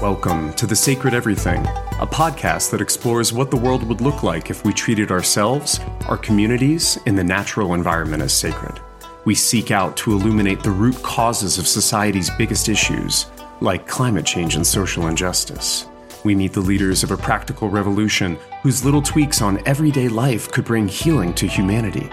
[0.00, 4.48] Welcome to The Sacred Everything, a podcast that explores what the world would look like
[4.48, 8.78] if we treated ourselves, our communities, and the natural environment as sacred.
[9.24, 13.26] We seek out to illuminate the root causes of society's biggest issues,
[13.60, 15.88] like climate change and social injustice.
[16.22, 20.64] We meet the leaders of a practical revolution whose little tweaks on everyday life could
[20.64, 22.08] bring healing to humanity.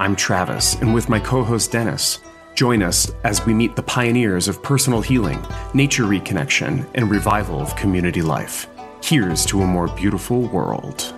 [0.00, 2.18] I'm Travis, and with my co host Dennis,
[2.58, 5.40] Join us as we meet the pioneers of personal healing,
[5.74, 8.66] nature reconnection, and revival of community life.
[9.00, 11.14] Here's to a more beautiful world.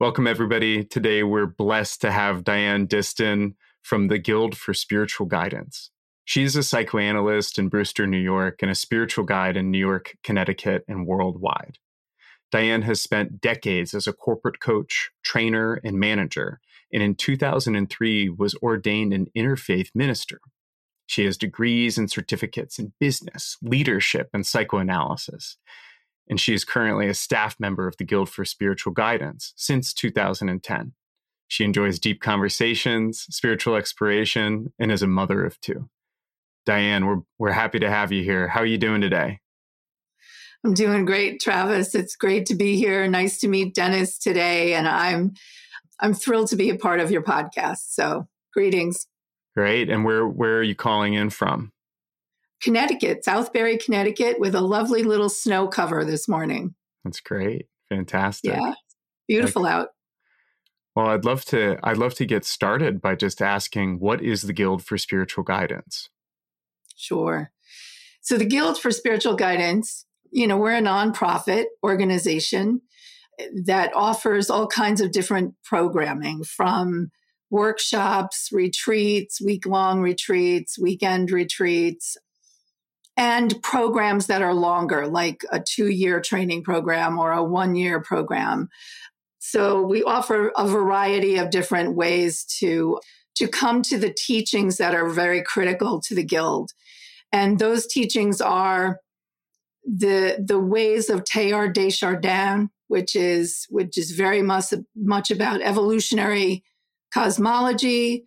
[0.00, 0.82] Welcome, everybody.
[0.82, 5.92] Today, we're blessed to have Dianne Disston from the Guild for Spiritual Guidance.
[6.26, 10.84] She's a psychoanalyst in Brewster, New York, and a spiritual guide in New York, Connecticut,
[10.88, 11.78] and worldwide.
[12.52, 16.60] Dianne has spent decades as a corporate coach, trainer, and manager,
[16.92, 20.40] and in 2003 was ordained an interfaith minister.
[21.06, 25.56] She has degrees and certificates in business, leadership, and psychoanalysis.
[26.28, 30.92] And she is currently a staff member of the Guild for Spiritual Guidance since 2010.
[31.46, 35.88] She enjoys deep conversations, spiritual exploration, and is a mother of two.
[36.66, 38.48] Dianne, we're we're happy to have you here.
[38.48, 39.40] How are you doing today?
[40.64, 41.94] I'm doing great, Travis.
[41.94, 43.06] It's great to be here.
[43.06, 45.34] Nice to meet Dennis today, and I'm
[46.00, 47.90] I'm thrilled to be a part of your podcast.
[47.90, 49.06] So, greetings.
[49.54, 49.88] Great.
[49.88, 51.72] And where where are you calling in from?
[52.62, 56.74] Connecticut, Southbury, Connecticut, with a lovely little snow cover this morning.
[57.04, 57.66] That's great.
[57.88, 58.54] Fantastic.
[58.54, 58.74] Yeah.
[59.28, 59.88] Beautiful like, out.
[60.96, 64.52] Well, I'd love to I'd love to get started by just asking what is the
[64.52, 66.08] Guild for Spiritual Guidance?
[66.96, 67.52] Sure.
[68.22, 72.80] So the Guild for Spiritual Guidance, you know, we're a nonprofit organization
[73.38, 77.10] eh, that offers all kinds of different programming from
[77.50, 82.16] workshops, retreats, week long retreats, weekend retreats,
[83.16, 88.00] and programs that are longer, like a two year training program or a one year
[88.00, 88.68] program.
[89.38, 92.98] So we offer a variety of different ways to,
[93.36, 96.72] to come to the teachings that are very critical to the Guild.
[97.36, 99.00] And those teachings are
[99.84, 105.60] the the ways of Teilhard de Chardin, which is which is very much much about
[105.60, 106.64] evolutionary
[107.12, 108.24] cosmology,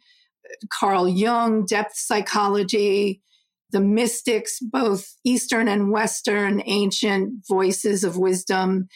[0.71, 3.21] Carl Jung, depth psychology,
[3.71, 8.89] the mystics, both Eastern and Western, ancient voices of wisdom,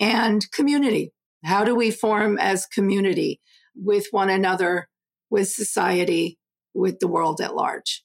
[0.00, 1.12] and community.
[1.44, 3.40] How do we form as community
[3.76, 4.88] with one another,
[5.28, 6.38] with society,
[6.72, 8.02] with the world at large?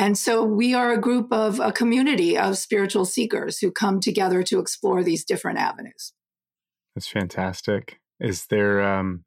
[0.00, 4.42] And so we are a group of a community of spiritual seekers who come together
[4.44, 6.14] to explore these different avenues.
[6.94, 8.00] That's fantastic.
[8.18, 9.24] Is there um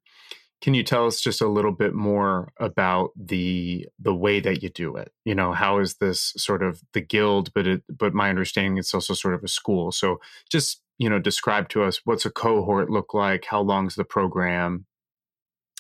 [0.64, 4.70] can you tell us just a little bit more about the the way that you
[4.70, 5.12] do it?
[5.26, 8.96] You know, how is this sort of the guild, but it, but my understanding it's
[8.96, 9.92] also sort of a school.
[9.92, 10.20] So
[10.52, 13.46] just you know, describe to us what's a cohort look like?
[13.46, 14.88] How long's the program?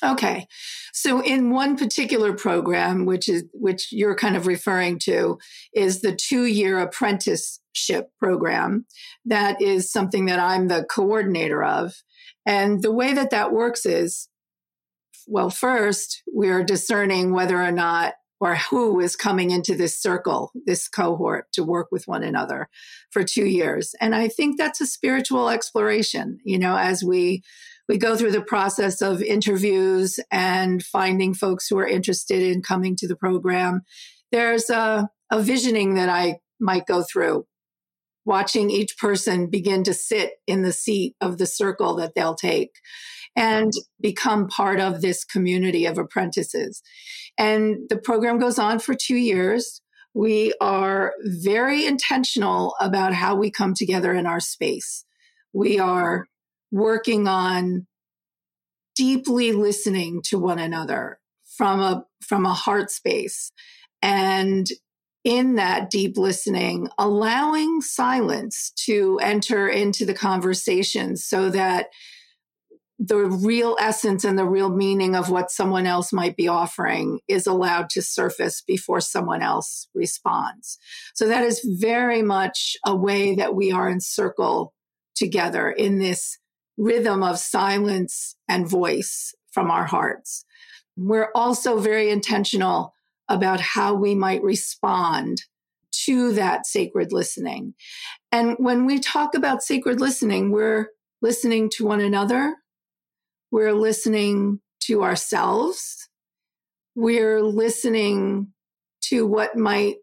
[0.04, 0.48] Okay.
[0.92, 5.38] So in one particular program, which is which you're kind of referring to,
[5.74, 8.86] is the two-year apprenticeship program.
[9.26, 11.94] That is something that I'm the coordinator of.
[12.46, 14.28] And the way that that works is
[15.26, 20.90] well, first, we're discerning whether or not or who is coming into this circle, this
[20.90, 22.68] cohort to work with one another
[23.10, 23.96] for two years.
[24.02, 27.42] And I think that's a spiritual exploration, you know, as we
[27.90, 32.96] we go through the process of interviews and finding folks who are interested in coming
[32.98, 33.82] to the program.
[34.32, 37.46] There's a, a visioning that I might go through,
[38.26, 42.72] watching each person begin to sit in the seat of the circle that they'll take
[43.36, 44.02] and mm-hmm.
[44.02, 46.82] become part of this community of apprentices.
[47.38, 49.82] And the program goes on for two years.
[50.14, 55.06] We are very intentional about how we come together in our space.
[55.54, 56.28] We are
[56.74, 57.86] working on
[58.96, 63.52] deeply listening to one another from a from a heart space
[64.02, 64.68] and
[65.24, 71.88] in that deep listening allowing silence to enter into the conversation so that
[72.98, 77.46] the real essence and the real meaning of what someone else might be offering is
[77.46, 80.80] allowed to surface before someone else responds.
[81.14, 84.74] So that is very much a way that we are in circle
[85.16, 86.40] together in this
[86.78, 90.46] rhythm of silence and voice from our hearts.
[90.98, 92.94] We're also very intentional
[93.30, 95.44] about how we might respond
[96.06, 97.74] to that sacred listening.
[98.32, 100.88] And when we talk about sacred listening, we're
[101.22, 102.56] listening to one another.
[103.52, 106.10] We're listening to ourselves.
[106.96, 108.48] We're listening
[109.06, 109.98] to what might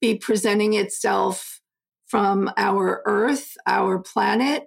[0.00, 1.60] be presenting itself
[2.06, 4.64] from our earth, our planet,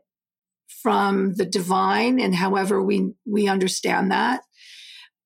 [0.86, 4.44] from the divine, and however we, we understand that.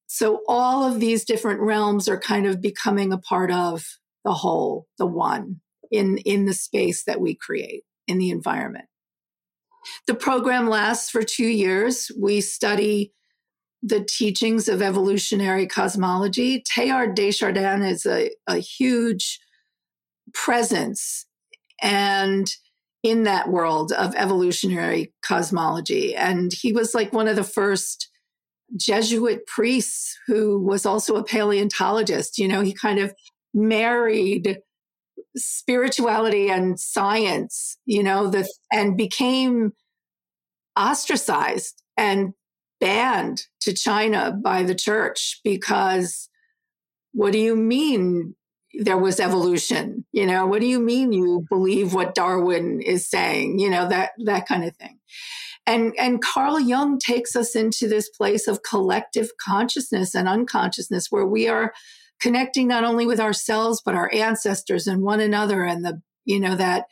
[0.08, 3.84] So all of these different realms are kind of becoming a part of
[4.24, 5.60] the whole, the one
[5.92, 8.86] in, in the space that we create in the environment.
[10.08, 12.10] The program lasts for two years.
[12.18, 13.12] We study
[13.84, 16.64] the teachings of evolutionary cosmology.
[16.74, 19.42] Teilhard de Chardin is a, a huge
[20.34, 21.26] presence
[21.82, 22.50] and
[23.04, 26.16] in that world of evolutionary cosmology.
[26.16, 28.10] And he was like one of the first
[28.75, 32.38] Jesuit priests who was also a paleontologist.
[32.38, 33.13] You know, he kind of
[33.54, 34.60] married
[35.36, 39.72] spirituality and science, you know, the, and became
[40.78, 42.34] ostracized and
[42.80, 46.30] banned to China by the church because
[47.12, 48.36] what do you mean
[48.74, 50.06] there was evolution?
[50.12, 53.60] You know, what do you mean you believe what Darwin is saying?
[53.60, 55.00] You know, that, that kind of thing.
[55.66, 61.25] And, and Carl Jung takes us into this place of collective consciousness and unconsciousness where
[61.25, 61.74] we are
[62.19, 66.56] connecting not only with ourselves, but our ancestors and one another and the, you know,
[66.56, 66.86] that,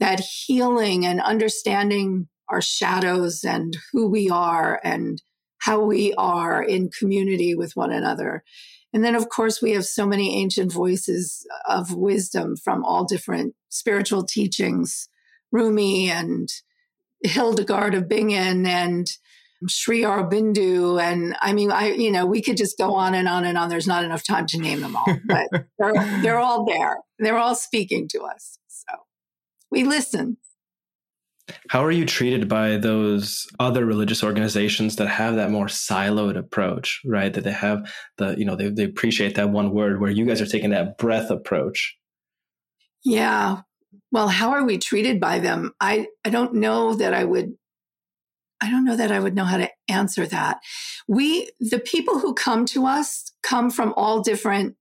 [0.00, 5.22] that healing and understanding our shadows and who we are and
[5.58, 8.44] how we are in community with one another.
[8.92, 13.54] And then, of course, we have so many ancient voices of wisdom from all different
[13.68, 15.08] spiritual teachings,
[15.52, 16.48] Rumi and
[17.22, 19.06] Hildegard of Bingen and
[19.66, 21.02] Sri Aurobindo.
[21.02, 23.68] And I mean, I, you know, we could just go on and on and on.
[23.68, 25.48] There's not enough time to name them all, but
[25.78, 26.98] they're, they're all there.
[27.18, 28.58] They're all speaking to us.
[28.68, 28.94] So
[29.70, 30.38] we listen.
[31.70, 37.00] How are you treated by those other religious organizations that have that more siloed approach,
[37.04, 37.32] right?
[37.32, 40.40] That they have the, you know, they, they appreciate that one word where you guys
[40.40, 41.96] are taking that breath approach.
[43.04, 43.62] Yeah.
[44.10, 45.72] Well, how are we treated by them?
[45.80, 47.54] I, I don't know that I would,
[48.60, 50.58] I don't know that I would know how to answer that.
[51.06, 54.76] We, the people who come to us come from all different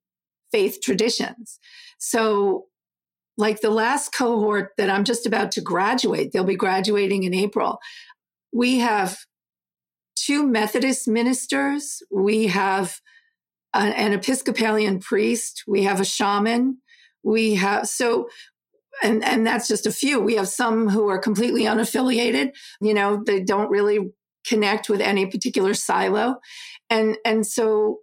[0.52, 1.60] faith traditions.
[2.00, 2.66] So
[3.38, 7.80] like the last cohort that I'm just about to graduate, they'll be graduating in April.
[8.52, 9.20] We have
[10.16, 12.02] two Methodist ministers.
[12.12, 13.00] We have
[13.74, 15.64] an, an Episcopalian priest.
[15.68, 16.80] We have a shaman.
[17.24, 18.30] We have, so,
[19.04, 20.20] and, and that's just a few.
[20.20, 22.56] We have some who are completely unaffiliated.
[22.82, 24.12] You know, they don't really
[24.48, 26.38] connect with any particular silo.
[26.90, 28.00] And, and so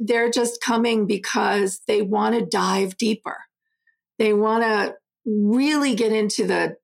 [0.00, 3.36] they're just coming because they want to dive deeper
[4.18, 4.94] they want to
[5.26, 6.76] really get into the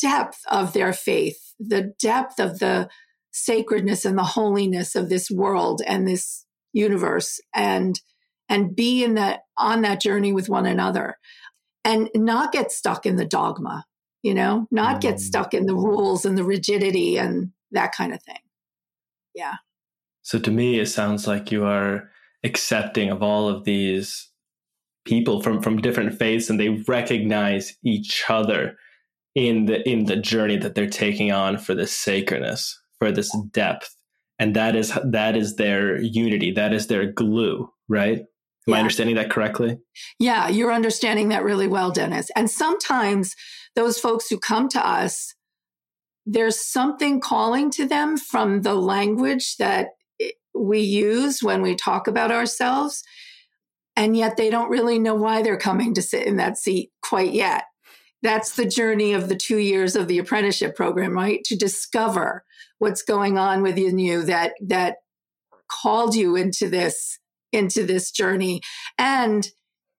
[0.00, 2.88] depth of their faith, the depth of the
[3.32, 8.00] sacredness and the holiness of this world and this universe and
[8.48, 11.18] and be in that on that journey with one another
[11.84, 13.84] and not get stuck in the dogma
[14.22, 15.20] you know not get mm.
[15.20, 18.40] stuck in the rules and the rigidity and that kind of thing
[19.34, 19.54] yeah
[20.22, 22.10] so to me it sounds like you are
[22.42, 24.30] accepting of all of these
[25.06, 28.76] people from from different faiths and they recognize each other
[29.34, 33.96] in the in the journey that they're taking on for this sacredness for this depth.
[34.38, 36.50] And that is that is their unity.
[36.52, 38.18] That is their glue right?
[38.18, 38.74] Am yeah.
[38.74, 39.78] i understanding that correctly?
[40.18, 42.30] Yeah you're understanding that really well dennis.
[42.36, 43.34] And sometimes
[43.74, 45.34] those folks who come to us
[46.28, 49.90] there's something calling to them from the language that
[50.52, 53.04] we use when we talk about ourselves
[53.96, 57.32] and yet they don't really know why they're coming to sit in that seat quite
[57.32, 57.64] yet.
[58.22, 61.42] That's the journey of the two years of the apprenticeship program, right?
[61.44, 62.44] To discover
[62.78, 64.96] what's going on within you that, that
[65.70, 67.18] called you into this,
[67.52, 68.60] into this journey.
[68.98, 69.48] And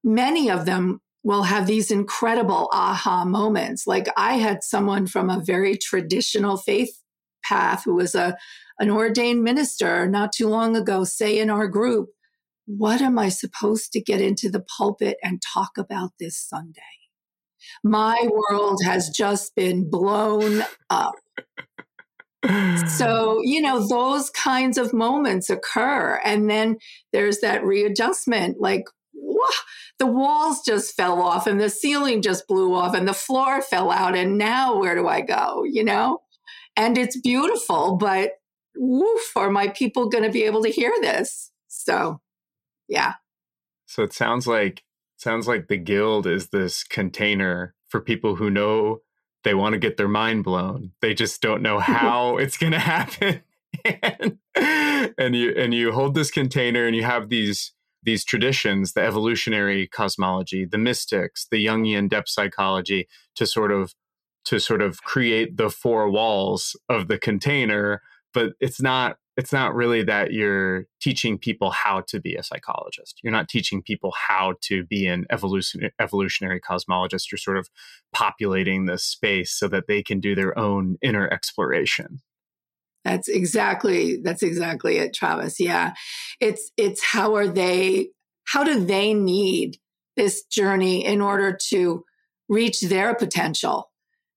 [0.04, 3.88] many of them will have these incredible aha moments.
[3.88, 7.02] Like I had someone from a very traditional faith
[7.44, 8.38] path who was a,
[8.80, 12.10] an ordained minister not too long ago say in our group,
[12.68, 16.82] what am I supposed to get into the pulpit and talk about this Sunday?
[17.84, 21.16] My world has just been blown up.
[22.88, 26.20] so, you know, those kinds of moments occur.
[26.24, 26.78] And then
[27.14, 28.84] there's that readjustment like,
[30.00, 33.92] the walls just fell off and the ceiling just blew off and the floor fell
[33.92, 34.16] out.
[34.16, 35.64] And now where do I go?
[35.64, 36.20] You know?
[36.76, 38.34] And it's beautiful, but
[38.76, 41.52] woof, are my people going to be able to hear this?
[41.68, 42.22] So,
[42.88, 43.14] yeah.
[43.86, 44.84] So it sounds like
[45.18, 49.02] sounds like the guild is this container for people who know
[49.44, 50.92] they want to get their mind blown.
[51.02, 53.42] They just don't know how it's going to happen.
[53.86, 54.38] and,
[55.18, 59.88] and you and you hold this container and you have these these traditions, the evolutionary
[59.88, 63.94] cosmology, the mystics, the Jungian depth psychology to sort of
[64.46, 68.02] to sort of create the four walls of the container,
[68.34, 73.20] but it's not it's not really that you're teaching people how to be a psychologist.
[73.22, 77.32] You're not teaching people how to be an evolution, evolutionary cosmologist.
[77.32, 77.70] You're sort of
[78.12, 82.20] populating this space so that they can do their own inner exploration.
[83.06, 85.60] That's exactly that's exactly it, Travis.
[85.60, 85.94] Yeah.
[86.42, 88.10] It's it's how are they
[88.46, 89.78] how do they need
[90.16, 92.04] this journey in order to
[92.50, 93.92] reach their potential?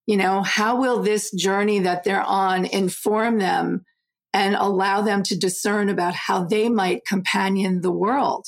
[0.07, 3.87] You know, how will this journey that they're on inform them
[4.33, 8.47] and allow them to discern about how they might companion the world.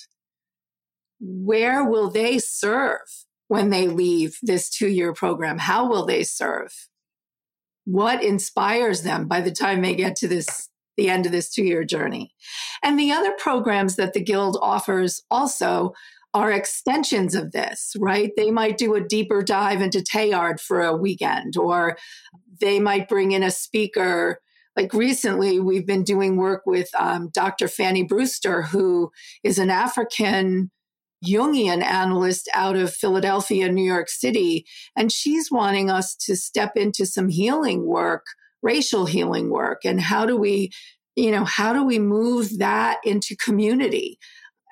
[1.20, 3.00] Where will they serve
[3.48, 5.58] when they leave this two year program?
[5.58, 6.72] How will they serve?
[7.84, 11.64] What inspires them by the time they get to this, the end of this two
[11.64, 12.32] year journey?
[12.82, 15.92] And the other programs that the Guild offers also
[16.34, 18.30] are extensions of this, right?
[18.36, 21.98] They might do a deeper dive into Teilhard for a weekend, or
[22.60, 24.40] they might bring in a speaker
[24.76, 29.10] like recently we've been doing work with um, dr fanny brewster who
[29.42, 30.70] is an african
[31.24, 34.64] jungian analyst out of philadelphia new york city
[34.96, 38.24] and she's wanting us to step into some healing work
[38.62, 40.70] racial healing work and how do we
[41.16, 44.18] you know how do we move that into community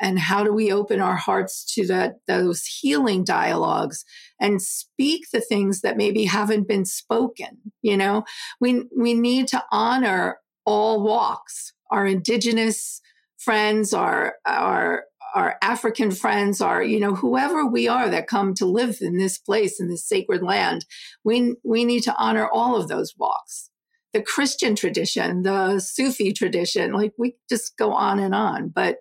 [0.01, 4.05] and how do we open our hearts to that those healing dialogues
[4.41, 8.25] and speak the things that maybe haven't been spoken you know?
[8.61, 11.73] We we need to honor all walks.
[11.91, 13.01] Our indigenous
[13.39, 15.05] friends our our
[15.35, 19.39] our african friends our you know whoever we are that come to live in this
[19.39, 20.85] place in this sacred land
[21.25, 23.71] we we need to honor all of those walks.
[24.13, 28.99] The christian tradition the sufi tradition like we just go on and on but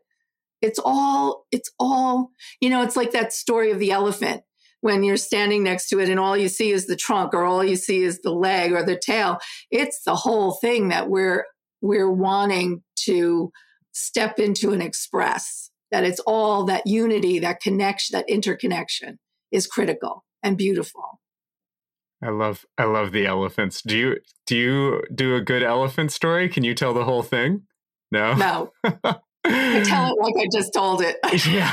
[0.61, 4.43] it's all, it's all, you know, it's like that story of the elephant
[4.81, 7.63] when you're standing next to it and all you see is the trunk or all
[7.63, 9.37] you see is the leg or the tail.
[9.71, 11.45] It's the whole thing that we're,
[11.81, 13.51] we're wanting to
[13.91, 19.19] step into and express that it's all that unity, that connection, that interconnection
[19.51, 21.19] is critical and beautiful.
[22.21, 23.81] I love I love the elephants.
[23.81, 26.49] Do you do you do a good elephant story?
[26.49, 27.63] Can you tell the whole thing?
[28.11, 28.33] No.
[28.33, 28.73] No.
[29.45, 31.17] I tell it like I just told it.
[31.49, 31.71] Yeah.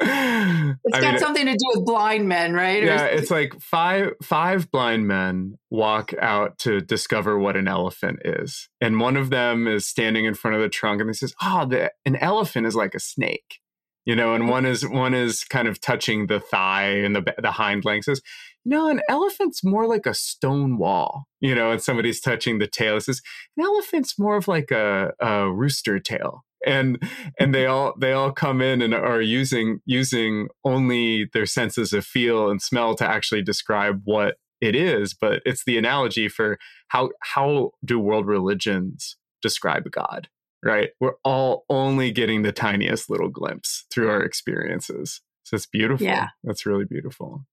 [0.00, 2.82] it's I got mean, something to do with blind men, right?
[2.82, 8.68] Yeah, it's like five five blind men walk out to discover what an elephant is.
[8.80, 11.66] And one of them is standing in front of the trunk and he says, Oh,
[11.66, 13.60] the, an elephant is like a snake.
[14.04, 14.52] You know, and mm-hmm.
[14.52, 18.04] one is one is kind of touching the thigh and the the hind leg.
[18.04, 18.20] Says,
[18.66, 22.96] no, an elephant's more like a stone wall, you know, and somebody's touching the tail.
[22.96, 23.20] It says,
[23.56, 27.02] an elephant's more of like a, a rooster tail and
[27.38, 32.04] and they all they all come in and are using using only their senses of
[32.04, 37.10] feel and smell to actually describe what it is but it's the analogy for how
[37.22, 40.28] how do world religions describe god
[40.64, 40.90] right?
[40.98, 45.20] We're all only getting the tiniest little glimpse through our experiences.
[45.44, 46.06] So it's beautiful.
[46.06, 46.28] Yeah.
[46.42, 47.44] That's really beautiful.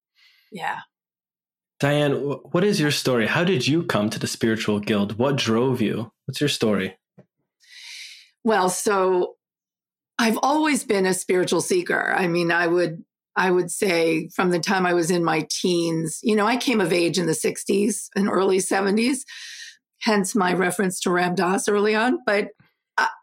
[0.51, 0.79] Yeah.
[1.81, 3.27] Dianne what is your story?
[3.27, 5.17] How did you come to the spiritual guild?
[5.17, 6.11] What drove you?
[6.25, 6.97] What's your story
[8.43, 9.35] well, so
[10.17, 12.13] I've always been a spiritual seeker.
[12.15, 13.03] I mean, I would
[13.35, 16.81] I would say from the time I was in my teens, you know, I came
[16.81, 19.19] of age in the 60s and early 70s,
[20.01, 22.49] hence my reference to Ram Dass early on, but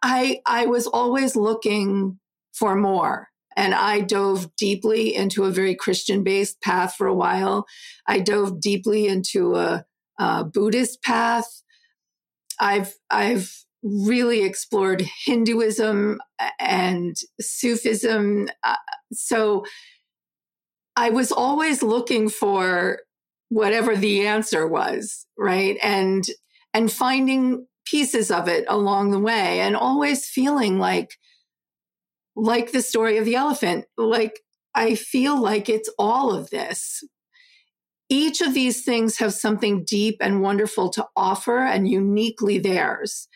[0.03, 2.19] I I was always looking
[2.53, 3.29] for more.
[3.57, 7.67] And I dove deeply into a very Christian based path for a while.
[8.07, 9.85] I dove deeply into a,
[10.19, 11.63] a Buddhist path.
[12.61, 16.21] I've I've really explored Hinduism
[16.59, 18.49] and Sufism.
[18.65, 18.75] Uh,
[19.13, 19.65] so
[20.97, 23.01] I was always looking for
[23.51, 25.77] whatever the answer was, right?
[25.83, 26.25] And
[26.75, 31.11] and finding pieces of it along the way and always feeling like
[32.37, 34.41] like the story of the elephant, like
[34.75, 37.03] I feel like it's all of this.
[38.09, 43.29] Each of these things have something deep and wonderful to offer and uniquely theirs.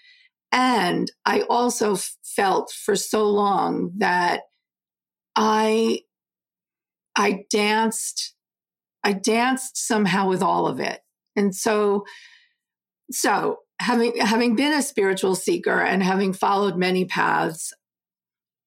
[0.53, 4.43] And I also felt for so long that
[5.35, 6.01] I,
[7.17, 8.35] I danced,
[9.03, 11.01] I danced somehow with all of it.
[11.35, 12.05] And so,
[13.11, 17.73] so having, having been a spiritual seeker and having followed many paths,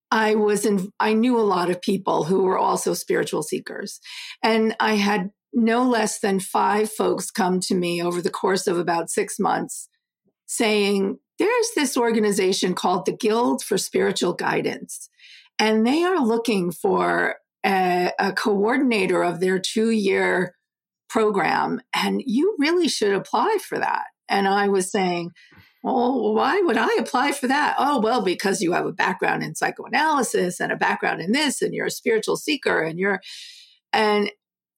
[0.10, 4.00] I was in, I knew a lot of people who were also spiritual seekers.
[4.44, 8.78] And I had no less than five folks come to me over the course of
[8.78, 9.88] about six months
[10.48, 15.10] saying, There's this organization called the Guild for Spiritual Guidance,
[15.60, 20.56] and they are looking for a, a coordinator of their two year
[21.10, 24.06] program, and you really should apply for that.
[24.28, 25.32] And I was saying,
[25.84, 27.76] well, why would I apply for that?
[27.78, 31.74] Oh, well, because you have a background in psychoanalysis and a background in this, and
[31.74, 33.22] you're a spiritual seeker, and you're,
[33.94, 34.32] and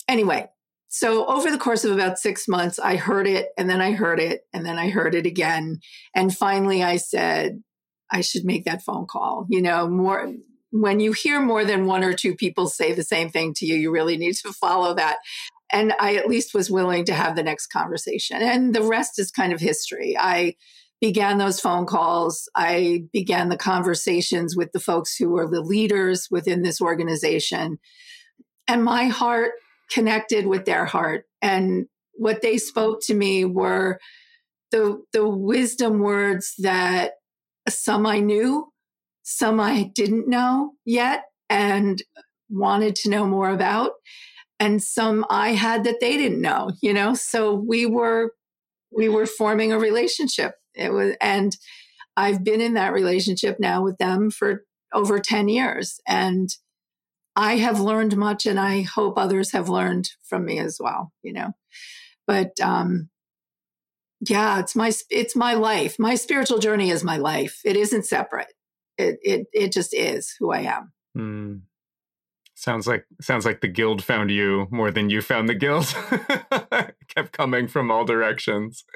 [0.10, 0.48] anyway,
[0.90, 4.20] so over the course of about six months, I heard it and then I heard
[4.20, 5.80] it and then I heard it again.
[6.16, 7.62] And finally I said,
[8.12, 9.46] I should make that phone call.
[9.50, 10.34] You know, more
[10.72, 13.76] when you hear more than one or two people say the same thing to you,
[13.76, 15.18] you really need to follow that.
[15.72, 18.42] And I at least was willing to have the next conversation.
[18.42, 20.16] And the rest is kind of history.
[20.18, 20.56] I
[21.02, 22.50] began those phone calls.
[22.56, 27.80] I began the conversations with the folks who were the leaders within this organization.
[28.68, 29.52] And my heart
[29.92, 31.26] connected with their heart.
[31.42, 34.00] And what they spoke to me were
[34.72, 37.14] the, the wisdom words that
[37.70, 38.68] some I knew,
[39.24, 42.02] some I didn't know yet and
[42.50, 43.92] wanted to know more about,
[44.60, 47.14] and some I had that they didn't know, you know?
[47.14, 48.34] So we were,
[48.92, 50.54] we were forming a relationship.
[50.74, 51.56] It was, and
[52.16, 54.64] I've been in that relationship now with them for
[54.94, 56.00] over 10 years.
[56.08, 56.50] And
[57.38, 61.34] I have learned much and I hope others have learned from me as well, you
[61.34, 61.54] know.
[62.26, 63.10] But um
[64.22, 65.98] yeah, it's my it's my life.
[66.00, 67.62] My spiritual journey is my life.
[67.64, 68.52] It isn't separate.
[68.98, 70.92] It it it just is who I am.
[71.16, 71.62] Mm.
[72.56, 75.86] Sounds like sounds like the guild found you more than you found the guild.
[77.16, 78.84] Kept coming from all directions.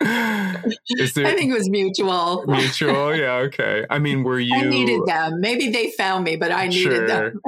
[1.15, 2.43] There, I think it was mutual.
[2.45, 3.85] Mutual, yeah, okay.
[3.89, 4.55] I mean, were you?
[4.59, 5.39] I needed them.
[5.39, 7.07] Maybe they found me, but I needed sure.
[7.07, 7.41] them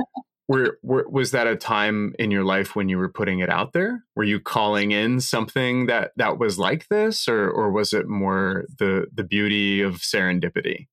[0.48, 3.74] were, were, was that a time in your life when you were putting it out
[3.74, 4.03] there?
[4.16, 8.66] Were you calling in something that that was like this or or was it more
[8.79, 10.88] the the beauty of serendipity?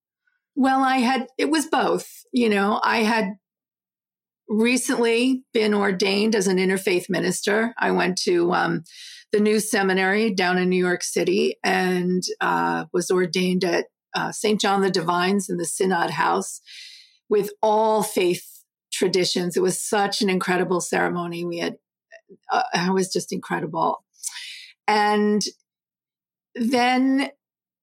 [0.54, 2.80] Well i had it was both you know?
[2.82, 3.36] I had
[4.48, 7.72] recently been ordained as an interfaith minister.
[7.78, 8.84] I went to um,
[9.32, 14.60] the new seminary down in new york city and uh, was ordained at uh, st
[14.60, 16.60] john the divines in the synod house
[17.28, 18.49] with all faith
[19.00, 19.56] traditions.
[19.56, 21.42] It was such an incredible ceremony.
[21.42, 21.78] We had,
[22.52, 24.04] uh, it was just incredible.
[24.86, 25.42] And
[26.54, 27.30] then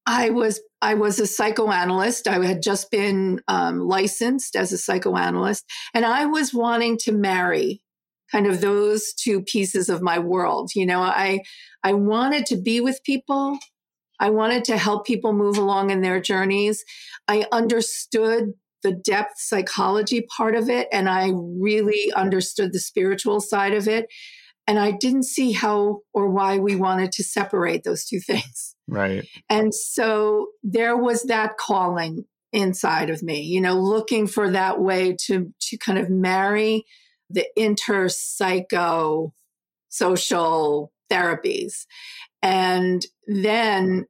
[0.06, 2.28] I was I was a psychoanalyst.
[2.28, 7.82] I had just been um, licensed as a psychoanalyst, and I was wanting to marry
[8.32, 10.72] kind of those two pieces of my world.
[10.76, 11.40] You know, I
[11.84, 13.58] I wanted to be with people.
[14.20, 16.84] I wanted to help people move along in their journeys.
[17.28, 23.74] I understood the depth psychology part of it and I really understood the spiritual side
[23.74, 24.08] of it.
[24.68, 28.76] And I didn't see how or why we wanted to separate those two things.
[28.88, 29.28] Right.
[29.50, 35.16] And so there was that calling inside of me, you know, looking for that way
[35.26, 36.86] to to kind of marry
[37.30, 39.34] the inter psycho
[39.90, 41.86] social therapies.
[42.42, 44.06] And then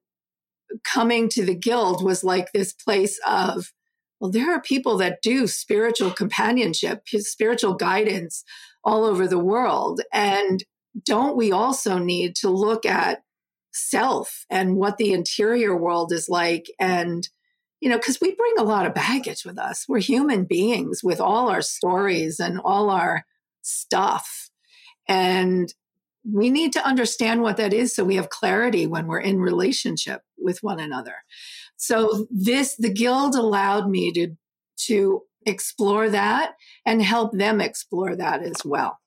[0.84, 3.72] coming to the guild was like this place of
[4.20, 8.44] well, there are people that do spiritual companionship, spiritual guidance
[8.84, 10.02] all over the world.
[10.12, 10.64] And
[11.06, 13.24] don't we also need to look at
[13.72, 16.66] self and what the interior world is like?
[16.80, 17.28] And,
[17.80, 19.86] you know, because we bring a lot of baggage with us.
[19.88, 23.26] We're human beings with all our stories and all our
[23.62, 24.50] stuff.
[25.08, 25.72] And
[26.30, 30.22] we need to understand what that is so we have clarity when we're in relationship
[30.38, 31.16] with one another.
[31.78, 34.36] So this, the guild allowed me to,
[34.88, 39.00] to explore that and help them explore that as well.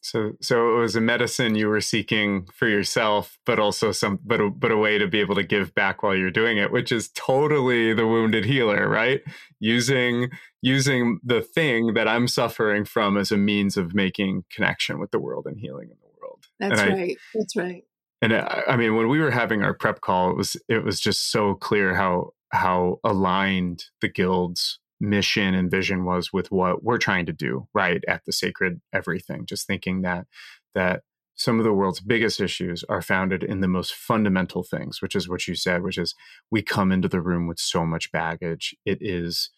[0.00, 4.40] So, so it was a medicine you were seeking for yourself, but also some, but
[4.40, 6.92] a, but a way to be able to give back while you're doing it, which
[6.92, 9.20] is totally the wounded healer, right?
[9.58, 10.30] Using
[10.62, 15.20] using the thing that I'm suffering from as a means of making connection with the
[15.20, 16.46] world and healing in the world.
[16.58, 17.10] That's and right.
[17.10, 17.84] I, That's right
[18.22, 20.84] and uh, I, I mean when we were having our prep call it was it
[20.84, 26.82] was just so clear how how aligned the guild's mission and vision was with what
[26.82, 29.46] we're trying to do right at the sacred everything.
[29.46, 30.26] Just thinking that
[30.74, 31.02] that
[31.36, 35.28] some of the world's biggest issues are founded in the most fundamental things which is
[35.28, 36.16] what you said which is
[36.50, 38.74] we come into the room with so much baggage.
[38.84, 39.50] It is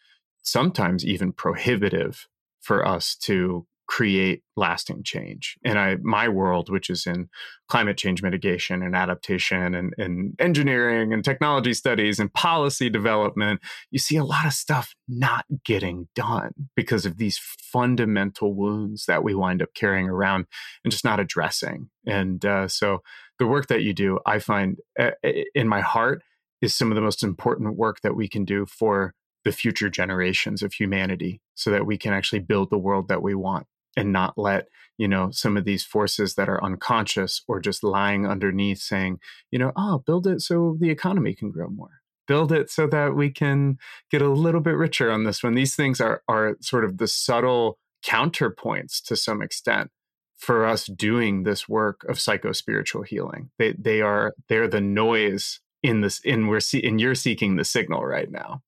[0.42, 2.26] sometimes even prohibitive
[2.60, 5.58] for us to create lasting change.
[5.64, 7.28] And I, my world, which is in
[7.68, 13.98] climate change mitigation and adaptation and, and engineering and technology studies and policy development, you
[13.98, 19.34] see a lot of stuff not getting done because of these fundamental wounds that we
[19.34, 20.46] wind up carrying around
[20.84, 21.90] and just not addressing.
[22.06, 23.02] And uh, so
[23.40, 25.10] the work that you do, I find uh,
[25.52, 26.22] in my heart,
[26.62, 30.62] is some of the most important work that we can do for the future generations
[30.62, 34.38] of humanity so that we can actually build the world that we want and not
[34.38, 39.18] let you know some of these forces that are unconscious or just lying underneath saying
[39.50, 42.00] you know oh build it so the economy can grow more.
[42.28, 43.76] Build it so that we can
[44.10, 45.54] get a little bit richer on this one.
[45.54, 49.90] These things are are sort of the subtle counterpoints to some extent
[50.36, 53.50] for us doing this work of psycho spiritual healing.
[53.58, 57.64] They they are they're the noise in this in we're see and you're seeking the
[57.64, 58.62] signal right now.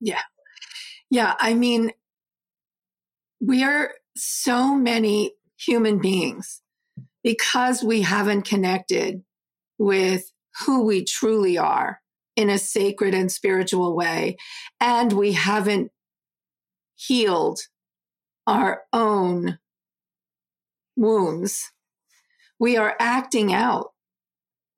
[0.00, 0.22] Yeah.
[1.10, 1.92] Yeah i mean
[3.40, 6.60] we are so many human beings
[7.22, 9.22] because we haven't connected
[9.78, 10.32] with
[10.64, 12.00] who we truly are
[12.36, 14.36] in a sacred and spiritual way.
[14.80, 15.90] And we haven't
[16.94, 17.60] healed
[18.46, 19.58] our own
[20.96, 21.70] wounds.
[22.58, 23.90] We are acting out.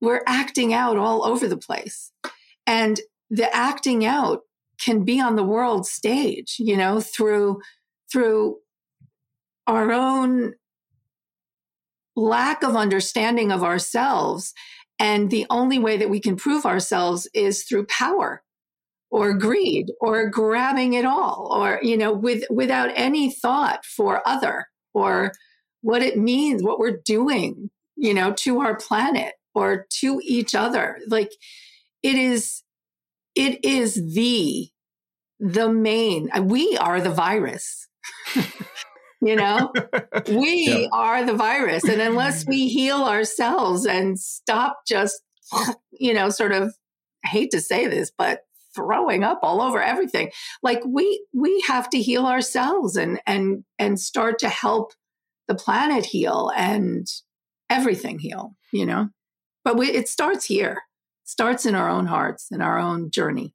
[0.00, 2.12] We're acting out all over the place.
[2.66, 4.40] And the acting out
[4.80, 7.60] can be on the world stage, you know, through,
[8.12, 8.58] through
[9.66, 10.54] our own
[12.16, 14.52] lack of understanding of ourselves.
[14.98, 18.42] And the only way that we can prove ourselves is through power
[19.10, 24.66] or greed or grabbing it all or, you know, with, without any thought for other
[24.92, 25.32] or
[25.82, 30.98] what it means, what we're doing, you know, to our planet or to each other.
[31.08, 31.30] Like
[32.02, 32.62] it is,
[33.34, 34.68] it is the,
[35.40, 37.88] the main, we are the virus.
[39.24, 39.72] you know?
[40.28, 40.88] We yeah.
[40.92, 45.20] are the virus and unless we heal ourselves and stop just
[45.92, 46.74] you know sort of
[47.24, 48.40] I hate to say this but
[48.74, 50.30] throwing up all over everything
[50.62, 54.92] like we we have to heal ourselves and and and start to help
[55.48, 57.06] the planet heal and
[57.68, 59.08] everything heal you know?
[59.64, 60.82] But we, it starts here.
[61.22, 63.54] It starts in our own hearts in our own journey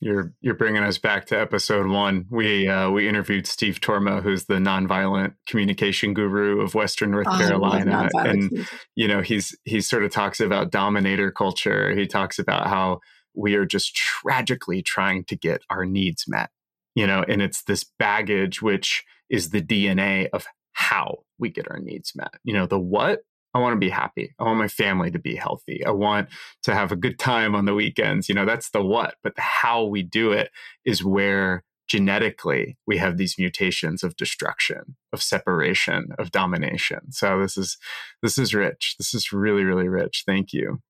[0.00, 2.26] you're you're bringing us back to episode one.
[2.30, 7.38] We uh, we interviewed Steve Torma, who's the nonviolent communication guru of Western North oh,
[7.38, 11.94] Carolina, and you know he's he sort of talks about dominator culture.
[11.94, 13.00] He talks about how
[13.34, 16.50] we are just tragically trying to get our needs met,
[16.94, 21.78] you know, and it's this baggage which is the DNA of how we get our
[21.78, 22.34] needs met.
[22.42, 23.20] You know, the what
[23.54, 24.34] I want to be happy.
[24.38, 25.84] I want my family to be healthy.
[25.84, 26.28] I want
[26.62, 28.28] to have a good time on the weekends.
[28.28, 30.50] You know, that's the what, but the how we do it
[30.84, 37.10] is where genetically we have these mutations of destruction, of separation, of domination.
[37.10, 37.76] So this is
[38.22, 38.94] this is rich.
[38.96, 40.22] This is really really rich.
[40.24, 40.80] Thank you.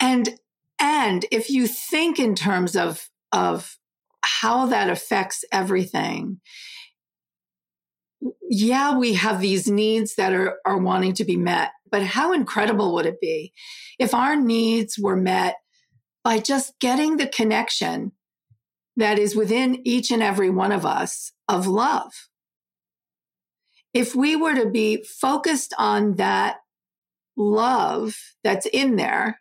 [0.00, 0.38] And
[0.80, 3.76] and if you think in terms of of
[4.22, 6.40] how that affects everything,
[8.48, 12.94] yeah, we have these needs that are, are wanting to be met, but how incredible
[12.94, 13.52] would it be
[13.98, 15.56] if our needs were met
[16.22, 18.12] by just getting the connection
[18.96, 22.12] that is within each and every one of us of love?
[23.92, 26.56] If we were to be focused on that
[27.36, 29.40] love that's in there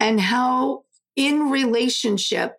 [0.00, 0.84] and how
[1.16, 2.56] in relationship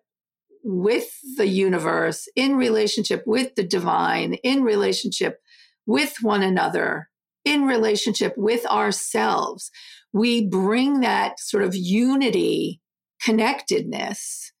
[0.62, 5.40] with the universe, in relationship with the divine, in relationship
[5.86, 7.08] with one another,
[7.44, 9.70] in relationship with ourselves.
[10.12, 12.80] We bring that sort of unity,
[13.22, 14.52] connectedness.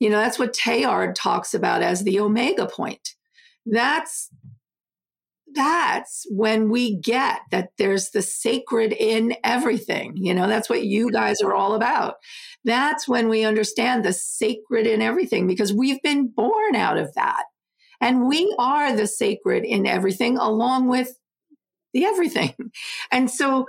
[0.00, 3.10] You know, that's what Teilhard talks about as the omega point.
[3.64, 4.28] That's
[5.56, 10.12] that's when we get that there's the sacred in everything.
[10.16, 11.14] You know, that's what you mm-hmm.
[11.16, 12.16] guys are all about.
[12.64, 17.44] That's when we understand the sacred in everything because we've been born out of that.
[18.00, 21.18] And we are the sacred in everything along with
[21.92, 22.54] the everything.
[23.10, 23.66] And so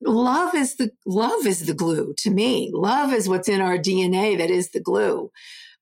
[0.00, 2.70] love is the love is the glue to me.
[2.72, 5.30] Love is what's in our DNA that is the glue.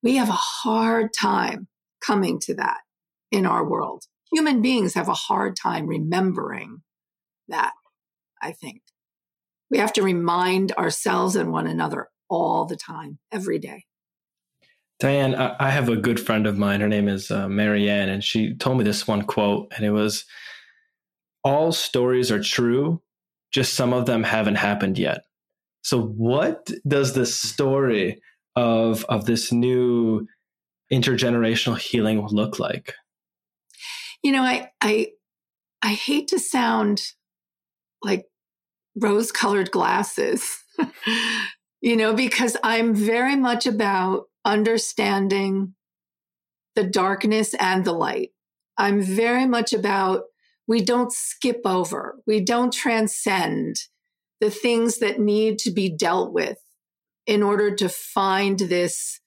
[0.02, 1.68] We have a hard time
[2.04, 2.78] coming to that
[3.30, 6.82] in our world human beings have a hard time remembering
[7.48, 7.72] that,
[8.42, 8.82] I think.
[9.70, 13.84] We have to remind ourselves and one another all the time, every day.
[15.02, 16.80] Dianne, I have a good friend of mine.
[16.80, 20.24] Her name is uh, Marianne, and she told me this one quote, and it was
[21.44, 23.02] All stories are true,
[23.52, 25.24] just some of them haven't happened yet.
[25.82, 28.20] So, what does the story
[28.56, 30.26] of, of this new
[30.92, 32.94] intergenerational healing look like?
[34.22, 35.09] You know, I, I,
[35.83, 37.02] I hate to sound
[38.02, 38.26] like
[38.96, 40.62] rose colored glasses,
[41.81, 45.74] you know, because I'm very much about understanding
[46.74, 48.31] the darkness and the light.
[48.79, 50.24] I'm very much about
[50.68, 53.76] we don't skip over, we don't transcend
[54.40, 56.59] the things that need to be dealt with
[57.26, 59.20] in order to find this,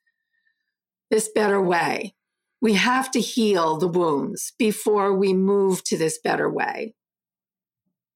[1.09, 2.15] this better way.
[2.61, 6.95] We have to heal the wounds before we move to this better way.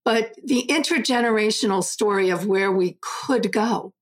[0.03, 3.93] But the intergenerational story of where we could go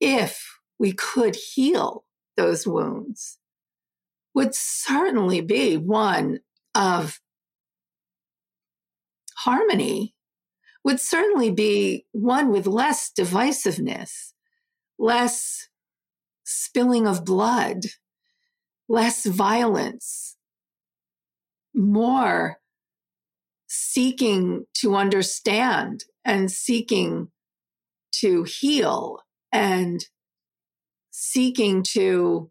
[0.00, 2.04] if we could heal
[2.36, 3.38] those wounds
[4.34, 6.38] would certainly be one
[6.74, 7.20] of
[9.38, 10.14] harmony,
[10.84, 14.32] would certainly be one with less divisiveness,
[14.98, 15.68] less
[16.44, 17.82] spilling of blood,
[18.88, 20.36] less violence,
[21.74, 22.58] more
[23.68, 27.28] seeking to understand and seeking
[28.12, 29.20] to heal
[29.52, 30.06] and
[31.10, 32.50] seeking to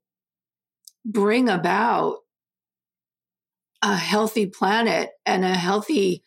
[1.03, 2.17] bring about
[3.81, 6.23] a healthy planet and a healthy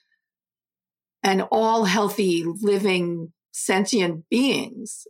[1.23, 5.07] and all healthy living sentient beings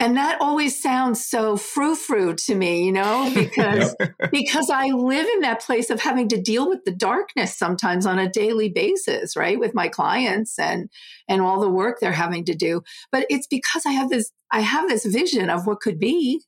[0.00, 3.94] and that always sounds so frou-frou to me you know because
[4.30, 8.18] because i live in that place of having to deal with the darkness sometimes on
[8.18, 10.88] a daily basis right with my clients and
[11.28, 12.82] and all the work they're having to do.
[13.12, 16.42] But it's because i have this i have this vision of what could be.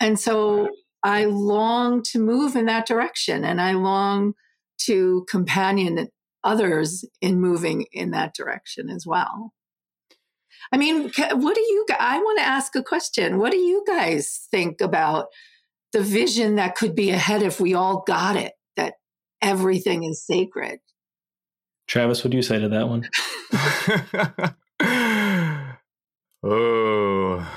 [0.00, 0.68] And so
[1.02, 4.34] i long to move in that direction and i long
[4.86, 6.08] to companion
[6.42, 9.52] others in moving in that direction as well
[10.72, 13.38] I mean, what do you, I want to ask a question.
[13.38, 15.26] What do you guys think about
[15.92, 18.94] the vision that could be ahead if we all got it, that
[19.40, 20.80] everything is sacred?
[21.86, 23.08] Travis, what do you say to that one?
[26.42, 27.48] oh,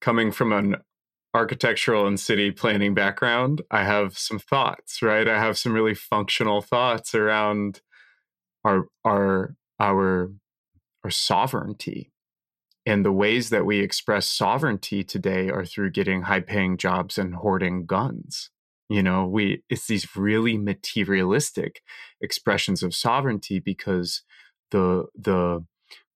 [0.00, 0.76] coming from an
[1.34, 5.28] architectural and city planning background, I have some thoughts, right?
[5.28, 7.80] I have some really functional thoughts around
[8.64, 10.30] our our our
[11.04, 12.12] our sovereignty.
[12.86, 17.34] And the ways that we express sovereignty today are through getting high paying jobs and
[17.34, 18.50] hoarding guns.
[18.88, 21.82] You know, we it's these really materialistic
[22.20, 24.22] expressions of sovereignty because
[24.70, 25.64] the the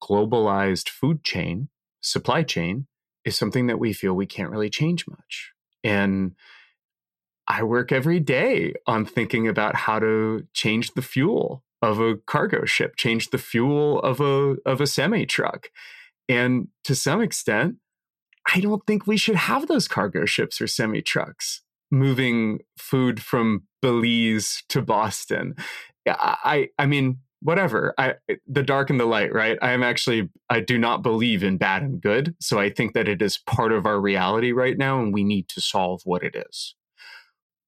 [0.03, 1.69] globalized food chain,
[2.01, 2.87] supply chain
[3.25, 5.53] is something that we feel we can't really change much.
[5.85, 6.33] And
[7.47, 12.65] I work every day on thinking about how to change the fuel of a cargo
[12.65, 15.69] ship, change the fuel of a of a semi truck.
[16.29, 17.77] And to some extent,
[18.55, 23.65] I don't think we should have those cargo ships or semi trucks moving food from
[23.83, 25.55] Belize to Boston.
[26.09, 27.95] I I mean whatever.
[27.99, 28.15] I
[28.47, 29.59] the dark and the light, right?
[29.61, 33.09] I am actually I do not believe in bad and good, so I think that
[33.09, 36.35] it is part of our reality right now and we need to solve what it
[36.35, 36.75] is.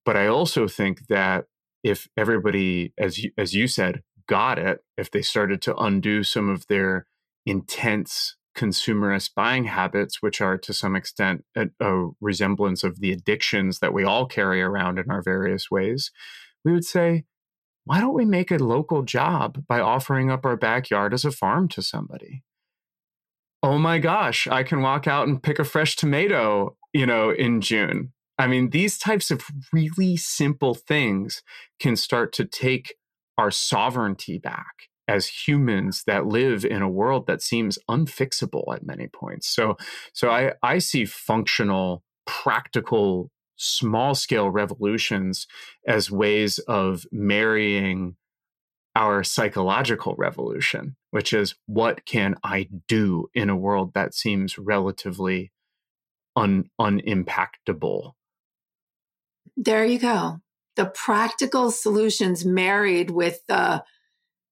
[0.05, 1.45] But I also think that
[1.85, 6.49] if everybody, as you, as you said, got it, if they started to undo some
[6.49, 7.05] of their
[7.45, 13.79] intense consumerist buying habits, which are to some extent a, a, resemblance of the addictions
[13.79, 16.09] that we all carry around in our various ways,
[16.63, 17.25] we would say,
[17.83, 21.67] why don't we make a local job by offering up our backyard as a farm
[21.67, 22.41] to somebody?
[23.61, 27.61] Oh my gosh, I can walk out and pick a fresh tomato, you know, in
[27.61, 28.11] June.
[28.37, 31.41] I mean, these types of really simple things
[31.79, 32.95] can start to take
[33.37, 39.07] our sovereignty back as humans that live in a world that seems unfixable at many
[39.07, 39.47] points.
[39.47, 39.77] So,
[40.13, 45.47] so I, I see functional, practical, small scale revolutions
[45.87, 48.15] as ways of marrying
[48.95, 55.51] our psychological revolution, which is what can I do in a world that seems relatively
[56.35, 58.13] un, unimpactable
[59.57, 60.39] there you go.
[60.75, 63.83] The practical solutions married with the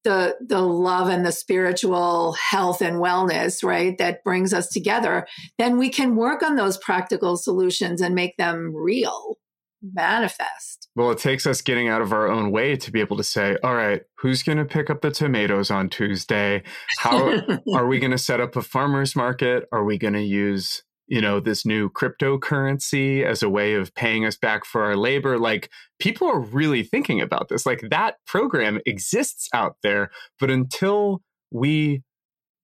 [0.04, 3.96] the the love and the spiritual health and wellness, right?
[3.98, 5.26] That brings us together.
[5.58, 9.38] Then we can work on those practical solutions and make them real,
[9.82, 10.88] manifest.
[10.94, 13.56] Well, it takes us getting out of our own way to be able to say,
[13.64, 16.62] all right, who's going to pick up the tomatoes on Tuesday?
[16.98, 17.40] How
[17.74, 19.68] are we going to set up a farmer's market?
[19.72, 24.24] Are we going to use you know this new cryptocurrency as a way of paying
[24.24, 27.66] us back for our labor like people are really thinking about this.
[27.66, 32.02] Like that program exists out there but until we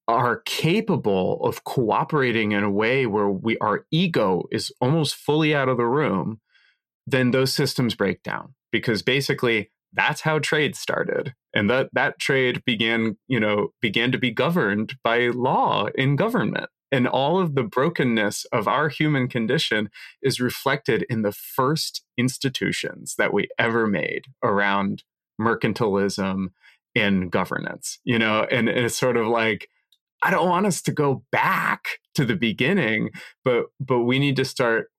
[0.08, 5.68] are capable of cooperating in a way where we our ego is almost fully out
[5.68, 6.40] of the room
[7.06, 11.34] then those systems break down because basically that's how trade started.
[11.54, 16.70] And that that trade began you know began to be governed by law in government
[16.92, 19.90] and all of the brokenness of our human condition
[20.22, 25.04] is reflected in the first institutions that we ever made around
[25.40, 26.48] mercantilism
[26.94, 28.46] and governance you know?
[28.50, 29.68] And, and it's sort of like
[30.22, 33.10] i don't want us to go back to the beginning
[33.44, 34.90] but but we need to start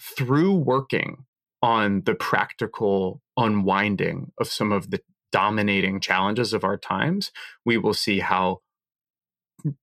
[0.00, 1.24] through working
[1.62, 7.32] on the practical unwinding of some of the dominating challenges of our times,
[7.64, 8.58] we will see how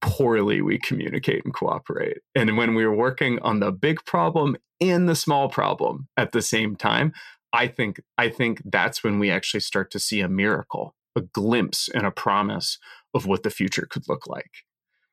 [0.01, 2.19] poorly we communicate and cooperate.
[2.35, 6.75] And when we're working on the big problem and the small problem at the same
[6.75, 7.13] time,
[7.51, 11.89] I think I think that's when we actually start to see a miracle, a glimpse
[11.89, 12.77] and a promise
[13.13, 14.63] of what the future could look like.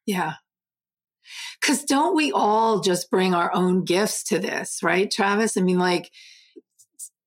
[0.04, 0.34] Yeah.
[1.60, 5.56] Cuz don't we all just bring our own gifts to this, right, Travis?
[5.56, 6.10] I mean like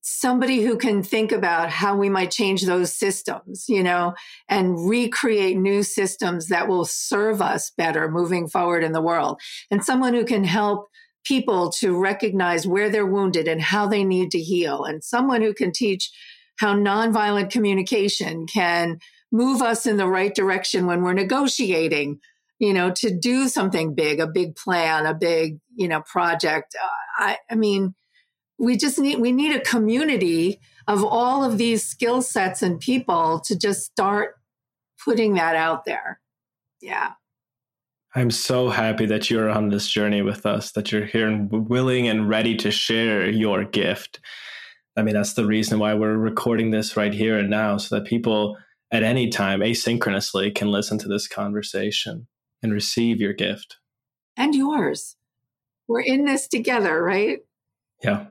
[0.09, 4.13] somebody who can think about how we might change those systems, you know,
[4.47, 9.39] and recreate new systems that will serve us better moving forward in the world.
[9.69, 10.87] And someone who can help
[11.23, 14.83] people to recognize where they're wounded and how they need to heal.
[14.83, 16.09] And someone who can teach
[16.57, 18.99] how nonviolent communication can
[19.31, 22.19] move us in the right direction when we're negotiating
[22.57, 27.23] you know to do something big a big plan a big you know project uh,
[27.23, 27.93] i i mean
[28.59, 33.39] we just need we need a community of all of these skill sets and people
[33.45, 34.35] to just start
[35.03, 36.19] putting that out there.
[36.81, 37.11] Yeah.
[38.15, 42.07] I'm so happy that you're on this journey with us that you're here and willing
[42.07, 44.19] and ready to share your gift.
[44.97, 48.07] I mean that's the reason why we're recording this right here and now so that
[48.07, 48.57] people
[48.91, 52.27] at any time asynchronously can listen to this conversation
[52.61, 53.77] and receive your gift.
[54.35, 55.15] And yours.
[55.87, 57.39] We're in this together right?
[58.03, 58.25] Yeah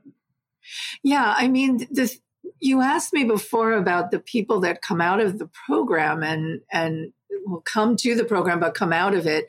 [1.02, 2.20] yeah, I mean, this,
[2.60, 7.12] you asked me before about the people that come out of the program and and
[7.46, 9.46] will come to the program but come out of it.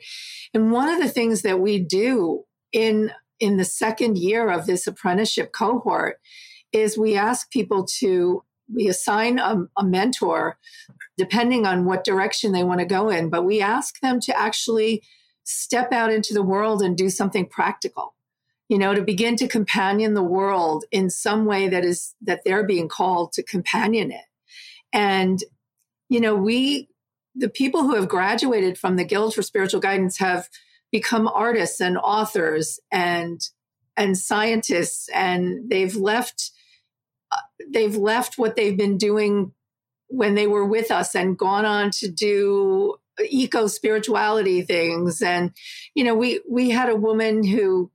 [0.54, 4.86] And one of the things that we do in in the second year of this
[4.86, 6.18] apprenticeship cohort
[6.72, 10.58] is we ask people to we assign a, a mentor
[11.18, 15.02] depending on what direction they want to go in, but we ask them to actually
[15.42, 18.14] step out into the world and do something practical
[18.70, 22.64] you know, to begin to companion the world in some way that is that they're
[22.64, 24.24] being called to companion it.
[24.92, 25.42] And,
[26.08, 26.88] you know, we,
[27.34, 30.48] the people who have graduated from the Guild for Spiritual Guidance have
[30.92, 33.40] become artists and authors and
[33.96, 36.52] and scientists and they've left
[37.72, 39.52] they've left what they've been doing
[40.06, 42.94] when they were with us and gone on to do
[43.30, 45.52] eco spirituality things and
[45.94, 47.90] you know we we had a woman who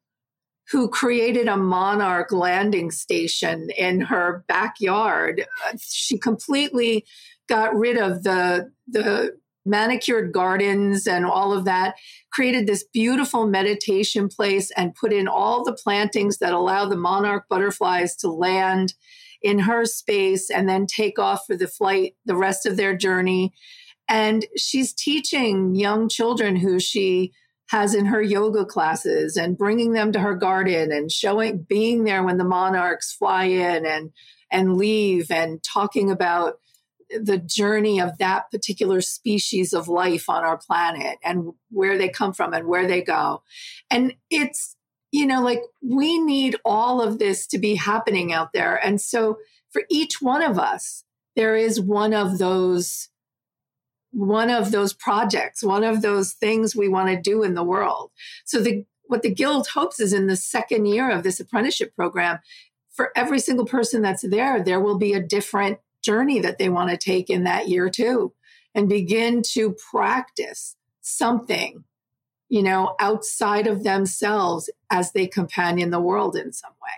[0.71, 5.45] who created a monarch landing station in her backyard.
[5.79, 7.05] She completely
[7.47, 11.95] got rid of the the manicured gardens and all of that,
[12.31, 17.45] created this beautiful meditation place and put in all the plantings that allow the monarch
[17.49, 18.93] butterflies to land
[19.41, 23.53] in her space and then take off for the flight the rest of their journey.
[24.07, 27.33] And she's teaching young children who she
[27.67, 32.23] has in her yoga classes and bringing them to her garden and showing being there
[32.23, 34.11] when the monarchs fly in and
[34.51, 36.59] and leave and talking about
[37.09, 42.33] the journey of that particular species of life on our planet and where they come
[42.33, 43.41] from and where they go.
[43.89, 44.75] And it's
[45.11, 48.75] you know like we need all of this to be happening out there.
[48.75, 49.37] And so
[49.71, 51.03] for each one of us
[51.35, 53.09] there is one of those
[54.15, 58.11] one of those projects, one of those things we want to do in the world.
[58.45, 62.39] So the what the guild hopes is in the second year of this apprenticeship program,
[62.91, 66.89] for every single person that's there, there will be a different journey that they want
[66.89, 68.33] to take in that year too,
[68.73, 71.83] and begin to practice something,
[72.49, 76.89] you know, outside of themselves as they companion the world in some way.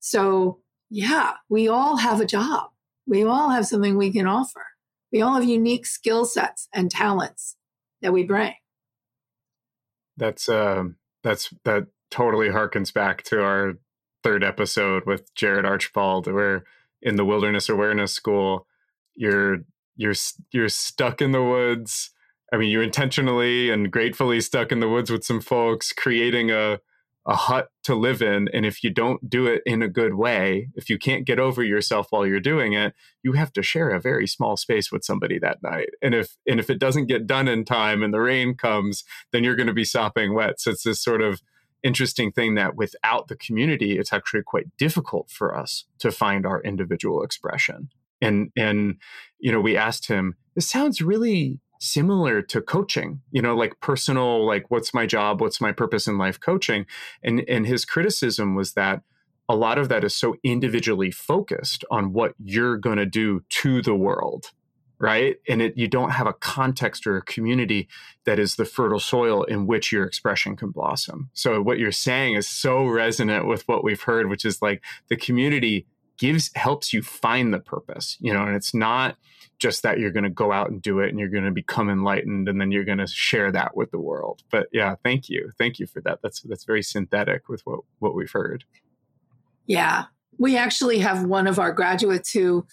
[0.00, 0.58] So
[0.90, 2.70] yeah, we all have a job.
[3.06, 4.66] We all have something we can offer.
[5.12, 7.56] We all have unique skill sets and talents
[8.02, 8.54] that we bring.
[10.16, 10.84] That's uh,
[11.22, 13.74] that's that totally harkens back to our
[14.22, 16.64] third episode with Jared Archibald, where
[17.00, 18.66] in the Wilderness Awareness School,
[19.14, 19.58] you're
[19.96, 20.14] you're
[20.52, 22.10] you're stuck in the woods.
[22.52, 26.80] I mean, you're intentionally and gratefully stuck in the woods with some folks, creating a
[27.26, 28.48] a hut to live in.
[28.54, 31.62] And if you don't do it in a good way, if you can't get over
[31.62, 35.38] yourself while you're doing it, you have to share a very small space with somebody
[35.38, 35.90] that night.
[36.00, 39.44] And if and if it doesn't get done in time and the rain comes, then
[39.44, 40.60] you're going to be sopping wet.
[40.60, 41.42] So it's this sort of
[41.82, 46.62] interesting thing that without the community, it's actually quite difficult for us to find our
[46.62, 47.90] individual expression.
[48.20, 48.96] And and
[49.38, 54.46] you know, we asked him, this sounds really similar to coaching you know like personal
[54.46, 56.86] like what's my job what's my purpose in life coaching.
[57.22, 59.02] And and his criticism was that
[59.48, 63.80] a lot of that is so individually focused on what you're going to do to
[63.82, 64.52] the world
[65.00, 65.36] right?
[65.48, 67.88] And it, you don't have a context or a community
[68.24, 71.30] that is the fertile soil in which your expression can blossom.
[71.34, 75.16] So what you're saying is so resonant with what we've heard which is like the
[75.16, 75.86] community
[76.18, 79.16] gives helps you find the purpose you know and it's not
[79.58, 81.90] just that you're going to go out and do it and you're going to become
[81.90, 84.42] enlightened and then you're going to share that with the world.
[84.50, 85.50] But yeah thank you.
[85.58, 86.20] Thank you for that.
[86.22, 88.64] That's that's very synthetic with what what we've heard.
[89.66, 90.06] Yeah.
[90.38, 92.66] We actually have one of our graduates who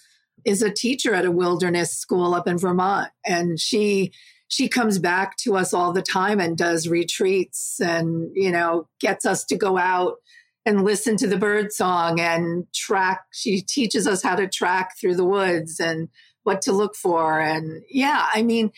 [0.44, 4.12] is a teacher at a wilderness school up in Vermont and she
[4.48, 9.26] she comes back to us all the time and does retreats and you know gets
[9.26, 10.18] us to go out
[10.66, 15.14] and listen to the bird song and track she teaches us how to track through
[15.14, 16.08] the woods and
[16.42, 17.40] what to look for.
[17.40, 18.72] And yeah, I mean,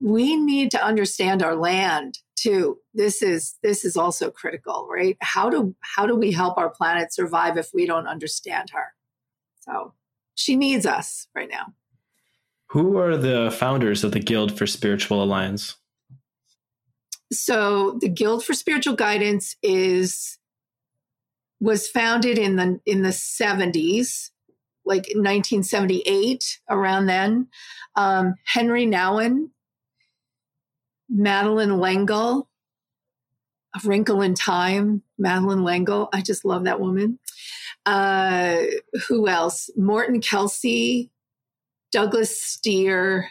[0.00, 2.78] we need to understand our land too.
[2.94, 5.16] This is this is also critical, right?
[5.20, 8.94] How do how do we help our planet survive if we don't understand her?
[9.60, 9.94] So
[10.36, 11.74] she needs us right now.
[12.70, 15.76] Who are the founders of the Guild for Spiritual Alliance?
[17.32, 20.37] So the Guild for Spiritual Guidance is
[21.60, 24.30] was founded in the in the 70s
[24.88, 27.48] like 1978, around then.
[27.94, 29.50] Um, Henri Nouwen,
[31.10, 32.48] Madeleine L'Engle,
[33.76, 36.08] A Wrinkle in Time, Madeleine L'Engle.
[36.12, 37.18] I just love that woman.
[37.84, 38.62] Uh,
[39.08, 39.68] who else?
[39.76, 41.10] Morton Kelsey,
[41.92, 43.28] Douglas Steere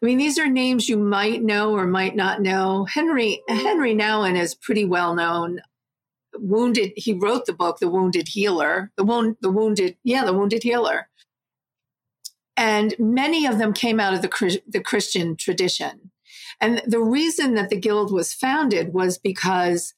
[0.00, 2.84] I mean, these are names you might know or might not know.
[2.84, 5.60] Henry Henry Nouwen is pretty well known
[6.34, 10.62] wounded he wrote the book the wounded healer the wound the wounded yeah the wounded
[10.62, 11.08] healer.
[12.56, 16.10] And many of them came out of the, the christian tradition.
[16.60, 19.94] And the reason that the guild was founded was because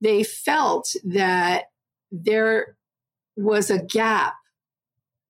[0.00, 1.64] they felt that
[2.10, 2.76] there
[3.36, 4.34] was a gap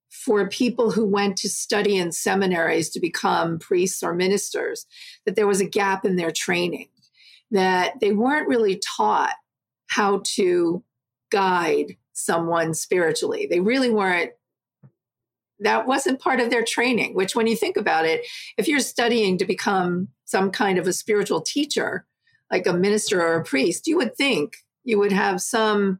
[0.09, 4.85] for people who went to study in seminaries to become priests or ministers,
[5.25, 6.89] that there was a gap in their training,
[7.51, 9.33] that they weren't really taught
[9.89, 10.83] how to
[11.31, 13.47] guide someone spiritually.
[13.49, 14.31] They really weren't,
[15.59, 18.25] that wasn't part of their training, which, when you think about it,
[18.57, 22.05] if you're studying to become some kind of a spiritual teacher,
[22.49, 25.99] like a minister or a priest, you would think you would have some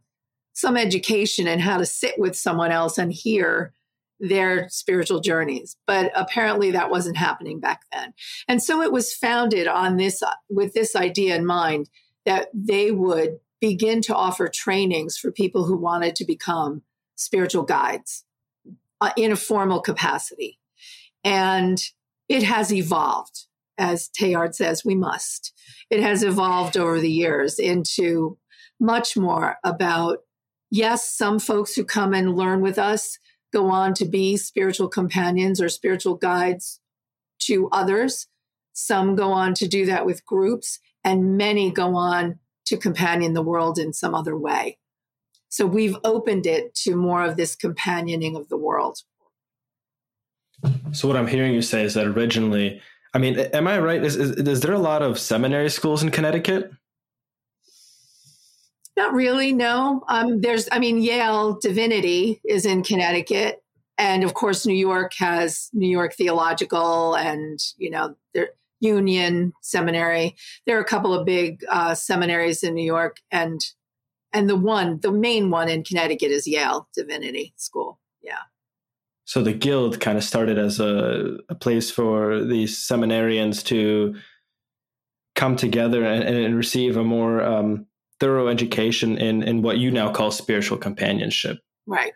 [0.53, 3.71] some education in how to sit with someone else and hear
[4.19, 8.13] their spiritual journeys but apparently that wasn't happening back then
[8.49, 11.89] and so it was founded on this with this idea in mind
[12.25, 16.83] that they would begin to offer trainings for people who wanted to become
[17.15, 18.25] spiritual guides
[19.01, 20.59] uh, in a formal capacity.
[21.23, 21.81] And
[22.29, 23.45] it has evolved,
[23.77, 25.53] as Teilhard says, we must.
[25.89, 28.37] It has evolved over the years into
[28.79, 30.19] much more about,
[30.69, 33.17] yes, some folks who come and learn with us
[33.51, 36.79] go on to be spiritual companions or spiritual guides
[37.39, 38.27] to others.
[38.73, 42.39] Some go on to do that with groups, and many go on
[42.69, 44.77] to companion the world in some other way.
[45.49, 48.99] So we've opened it to more of this companioning of the world.
[50.91, 52.81] So what I'm hearing you say is that originally,
[53.13, 54.03] I mean, am I right?
[54.03, 56.71] Is, is, is there a lot of seminary schools in Connecticut?
[58.95, 60.03] Not really, no.
[60.07, 63.63] Um, there's, I mean, Yale Divinity is in Connecticut,
[63.97, 68.49] and of course, New York has New York Theological, and you know, there
[68.79, 70.35] Union Seminary.
[70.65, 73.59] There are a couple of big uh, seminaries in New York, and
[74.33, 77.99] and the one, the main one in Connecticut is Yale Divinity School.
[78.21, 78.43] Yeah.
[79.25, 84.15] So the guild kind of started as a, a place for these seminarians to
[85.35, 87.85] come together and, and receive a more um,
[88.19, 91.57] thorough education in in what you now call spiritual companionship.
[91.87, 92.13] Right.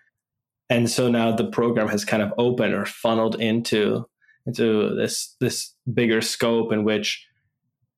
[0.70, 4.06] And so now the program has kind of opened or funneled into
[4.46, 7.26] into this this bigger scope in which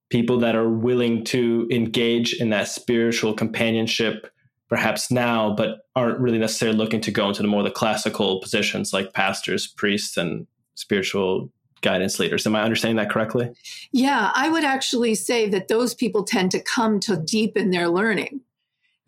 [0.10, 4.32] people that are willing to engage in that spiritual companionship
[4.70, 8.94] perhaps now but aren't really necessarily looking to go into the more the classical positions
[8.94, 12.48] like pastors priests and spiritual guidance leaders.
[12.48, 13.52] Am i understanding that correctly?
[13.92, 18.42] Yeah i would actually say that those people tend to come to deepen their learning.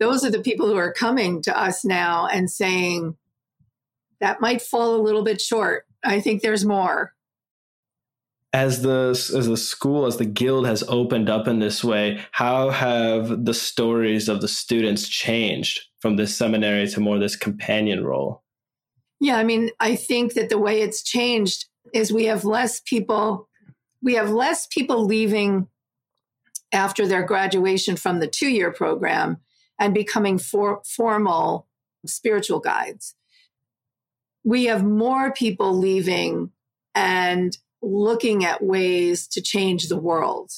[0.00, 3.16] Those are the people who are coming to us now and saying
[4.20, 5.86] that might fall a little bit short.
[6.04, 7.14] I think there's more
[8.52, 12.70] as the as the school as the guild has opened up in this way how
[12.70, 18.42] have the stories of the students changed from this seminary to more this companion role
[19.20, 23.48] Yeah, I mean, I think that the way it's changed is we have less people
[24.00, 25.66] we have less people leaving
[26.72, 29.38] after their graduation from the 2-year program
[29.80, 31.66] and becoming for, formal
[32.06, 33.16] spiritual guides.
[34.44, 36.52] We have more people leaving
[36.94, 40.50] and looking at ways to change the world,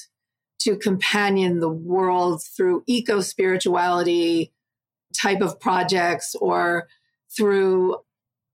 [0.61, 4.53] to companion the world through eco spirituality
[5.21, 6.89] type of projects or
[7.37, 7.97] through,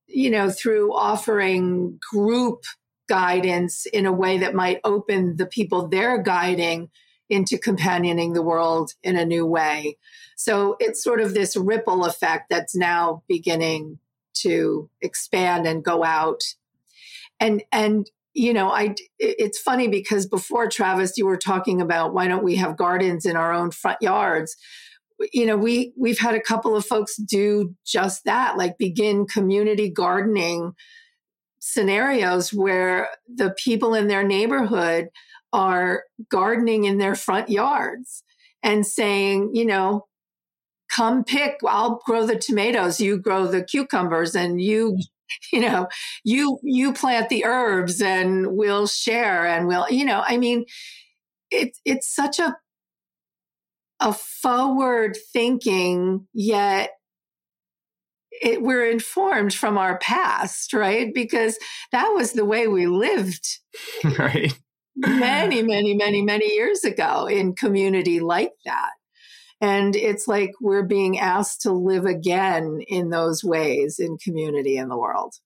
[0.06, 2.64] you know, through offering group
[3.08, 6.90] guidance in a way that might open the people they're guiding
[7.28, 9.96] into companioning the world in a new way.
[10.36, 13.98] So it's sort of this ripple effect that's now beginning
[14.34, 16.42] to expand and go out.
[17.40, 22.28] And and you know, I it's funny because before Travis, you were talking about why
[22.28, 24.54] don't we have gardens in our own front yards?
[25.32, 29.88] You know, we we've had a couple of folks do just that, like begin community
[29.88, 30.74] gardening
[31.60, 35.08] scenarios where the people in their neighborhood
[35.54, 38.22] are gardening in their front yards
[38.62, 40.04] and saying, you know,
[40.90, 44.98] come pick, I'll grow the tomatoes, you grow the cucumbers and you
[45.52, 45.88] you know
[46.24, 50.64] you you plant the herbs and we'll share and we'll you know i mean
[51.50, 52.56] it's it's such a
[54.00, 56.90] a forward thinking yet
[58.42, 61.12] it, we're informed from our past right?
[61.14, 61.58] Because
[61.92, 63.46] that was the way we lived
[64.18, 64.58] right.
[64.96, 68.90] many many many many years ago in community like that
[69.60, 74.88] and it's like we're being asked to live again in those ways in community in
[74.88, 75.36] the world,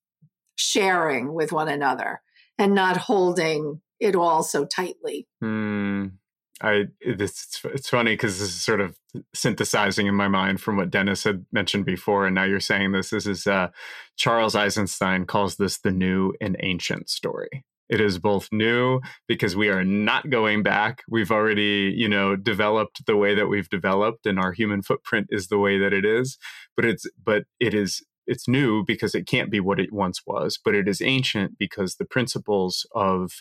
[0.57, 2.21] sharing with one another
[2.59, 5.29] and not holding it all so tightly.
[5.43, 6.13] Mm,
[6.61, 6.87] I
[7.17, 8.97] this it's funny because this is sort of
[9.35, 13.11] synthesizing in my mind from what Dennis had mentioned before, and now you're saying this.
[13.11, 13.69] This is uh,
[14.17, 17.65] Charles Eisenstein calls this the new and ancient story.
[17.91, 21.03] It is both new because we are not going back.
[21.09, 25.49] We've already, you know, developed the way that we've developed and our human footprint is
[25.49, 26.39] the way that it is.
[26.77, 30.59] But it's but it is it's new because it can't be what it once was,
[30.65, 33.33] but it is ancient because the principles of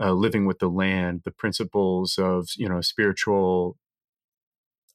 [0.00, 3.78] uh, living with the land, the principles of you know spiritual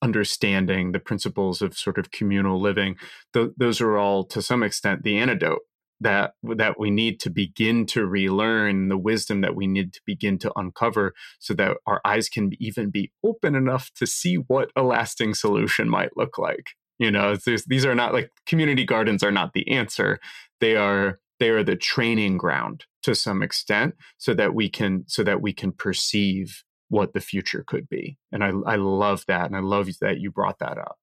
[0.04, 2.98] understanding, the principles of sort of communal living,
[3.34, 5.62] th- those are all to some extent the antidote
[6.02, 10.38] that that we need to begin to relearn the wisdom that we need to begin
[10.40, 14.84] to uncover so that our eyes can even be open enough to see what a
[14.84, 17.36] lasting solution might look like you know?
[17.36, 20.20] These are not like community gardens are not the answer.
[20.60, 25.24] They are they are the training ground to some extent so that we can so
[25.24, 29.56] that we can perceive what the future could be and i i love that and
[29.56, 30.98] i love that you brought that up.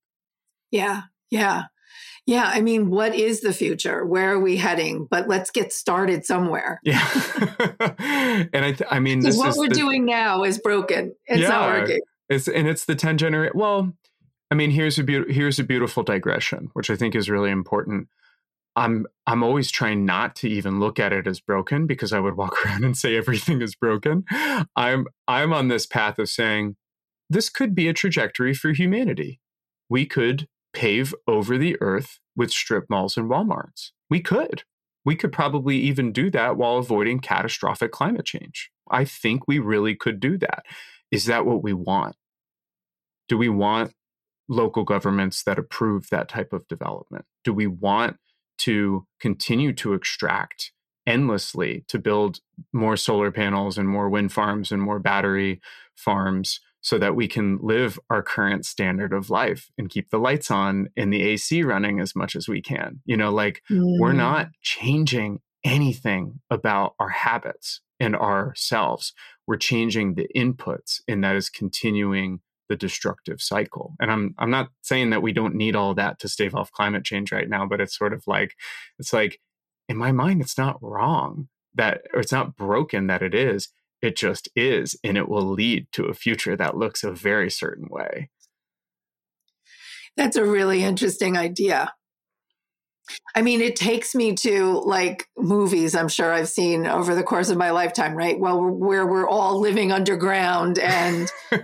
[0.71, 1.65] Yeah yeah
[2.27, 4.05] yeah, I mean, what is the future?
[4.05, 5.07] Where are we heading?
[5.11, 6.81] But let's get started somewhere.
[6.85, 7.07] Yeah,
[7.99, 11.15] and I, th- I mean, this what we're the, doing now is broken.
[11.27, 12.01] It's yeah, not working.
[12.29, 13.59] It's and it's the ten generation.
[13.59, 13.93] Well,
[14.51, 18.09] I mean, here's a be- here's a beautiful digression, which I think is really important.
[18.77, 22.37] I'm I'm always trying not to even look at it as broken because I would
[22.37, 24.25] walk around and say everything is broken.
[24.77, 26.77] I'm I'm on this path of saying
[27.29, 29.41] this could be a trajectory for humanity.
[29.89, 33.91] We could pave over the earth with strip malls and Walmarts.
[34.09, 34.65] We could.
[35.05, 38.71] We could probably even do that while avoiding catastrophic climate change.
[38.91, 40.65] I think we really could do that.
[41.11, 42.17] Is that what we want?
[43.29, 43.93] Do we want
[44.49, 47.25] local governments that approve that type of development?
[47.45, 48.17] Do we want
[48.59, 50.73] to continue to extract
[51.07, 52.41] endlessly to build
[52.73, 55.61] more solar panels and more wind farms and more battery
[55.97, 60.51] farms so that we can live our current standard of life and keep the lights
[60.51, 63.01] on and the AC running as much as we can.
[63.05, 63.99] You know, like mm.
[63.99, 69.13] we're not changing anything about our habits and ourselves.
[69.47, 73.95] We're changing the inputs, and that is continuing the destructive cycle.
[74.01, 77.05] And I'm I'm not saying that we don't need all that to stave off climate
[77.05, 78.55] change right now, but it's sort of like
[78.99, 79.41] it's like
[79.89, 83.69] in my mind it's not wrong that or it's not broken that it is
[84.03, 87.89] it just is, and it will lead to a future that looks a very certain
[87.89, 88.31] way.
[90.17, 91.93] That's a really interesting idea.
[93.35, 97.51] I mean, it takes me to like movies I'm sure I've seen over the course
[97.51, 98.39] of my lifetime, right?
[98.39, 101.59] Well, where we're all living underground and I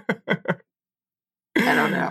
[1.56, 2.10] don't know.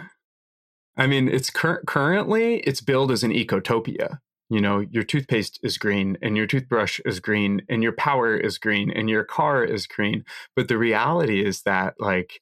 [0.98, 4.20] I mean, it's cur- currently it's billed as an ecotopia
[4.50, 8.58] you know your toothpaste is green and your toothbrush is green and your power is
[8.58, 10.24] green and your car is green
[10.56, 12.42] but the reality is that like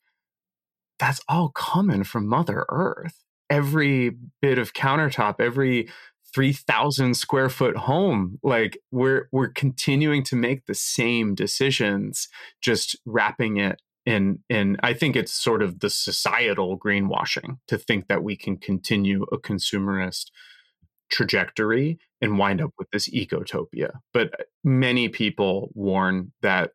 [0.99, 3.23] that's all coming from mother earth.
[3.49, 5.89] Every bit of countertop every
[6.33, 12.27] 3000 square foot home like we're we're continuing to make the same decisions
[12.61, 18.07] just wrapping it in in i think it's sort of the societal greenwashing to think
[18.07, 20.31] that we can continue a consumerist
[21.13, 26.71] trajectory and wind up with this ecotopia but uh, many people warn that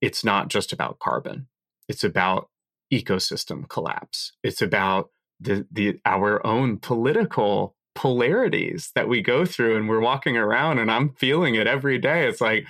[0.00, 1.46] it's not just about carbon
[1.88, 2.48] it's about
[2.92, 9.88] ecosystem collapse it's about the, the our own political polarities that we go through and
[9.88, 12.26] we're walking around and I'm feeling it every day.
[12.26, 12.64] It's like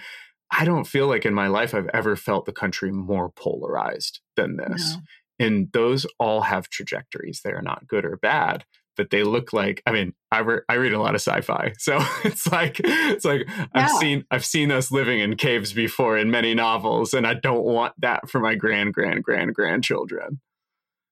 [0.50, 4.56] I don't feel like in my life I've ever felt the country more polarized than
[4.56, 4.96] this.
[4.96, 5.46] No.
[5.46, 7.40] And those all have trajectories.
[7.42, 8.64] They are not good or bad,
[8.96, 11.72] but they look like I mean, I, re- I read a lot of sci-fi.
[11.78, 13.66] So it's like it's like yeah.
[13.74, 17.64] I've seen I've seen us living in caves before in many novels and I don't
[17.64, 20.40] want that for my grand grand grand grandchildren.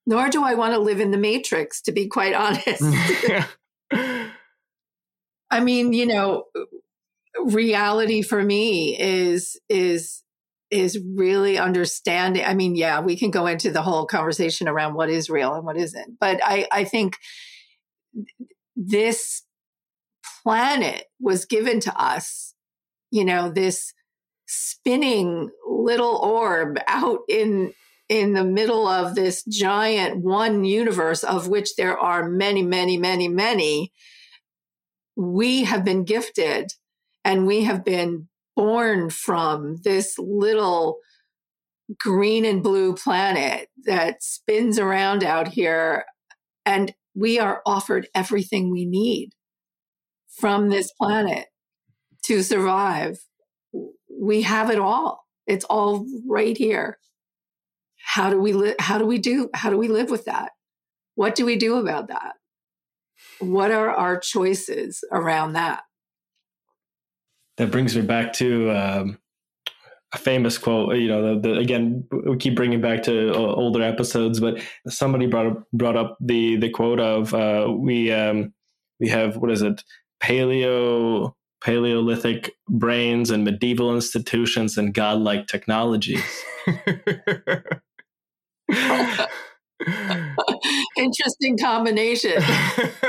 [0.07, 2.83] Nor do I want to live in the matrix to be quite honest.
[5.53, 6.45] I mean, you know,
[7.45, 10.23] reality for me is is
[10.71, 12.45] is really understanding.
[12.45, 15.65] I mean, yeah, we can go into the whole conversation around what is real and
[15.65, 17.17] what isn't, but I I think
[18.77, 19.43] this
[20.43, 22.55] planet was given to us,
[23.11, 23.93] you know, this
[24.47, 27.73] spinning little orb out in
[28.09, 33.29] in the middle of this giant one universe of which there are many, many, many,
[33.29, 33.93] many,
[35.15, 36.73] we have been gifted
[37.25, 40.99] and we have been born from this little
[41.99, 46.05] green and blue planet that spins around out here.
[46.67, 49.31] And we are offered everything we need
[50.39, 51.47] from this planet
[52.25, 53.19] to survive.
[54.09, 55.25] We have it all.
[55.47, 56.99] It's all right here
[58.03, 60.51] how do we live how do we do how do we live with that
[61.15, 62.35] what do we do about that
[63.39, 65.83] what are our choices around that
[67.57, 69.19] that brings me back to um,
[70.13, 74.41] a famous quote you know the, the, again we keep bringing back to older episodes
[74.41, 78.53] but somebody brought up, brought up the the quote of uh, we um,
[78.99, 79.83] we have what is it
[80.23, 81.33] paleo
[81.63, 86.43] paleolithic brains and medieval institutions and godlike technologies
[90.97, 92.33] Interesting combination.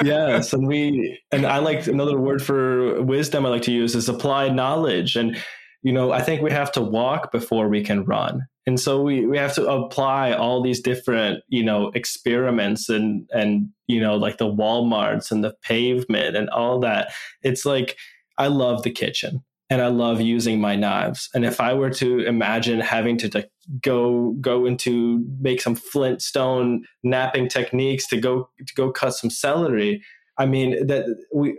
[0.04, 4.08] yes, and we and I like another word for wisdom I like to use is
[4.08, 5.38] applied knowledge and
[5.84, 8.48] you know, I think we have to walk before we can run.
[8.68, 13.70] And so we, we have to apply all these different, you know, experiments and and
[13.88, 17.12] you know, like the Walmarts and the pavement and all that.
[17.42, 17.98] It's like
[18.38, 21.30] I love the kitchen and I love using my knives.
[21.34, 23.50] And if I were to imagine having to
[23.82, 30.04] go go into make some flintstone knapping techniques to go to go cut some celery,
[30.38, 31.58] I mean that we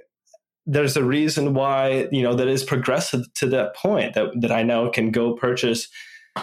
[0.67, 4.63] there's a reason why you know that is progressive to that point that that I
[4.63, 5.89] know can go purchase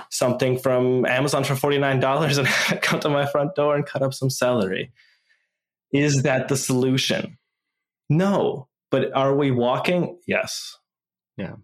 [0.09, 2.47] something from Amazon for forty nine dollars and
[2.81, 4.91] come to my front door and cut up some celery.
[5.91, 7.37] Is that the solution?
[8.09, 10.19] No, but are we walking?
[10.27, 10.77] Yes.
[11.37, 11.55] Yeah.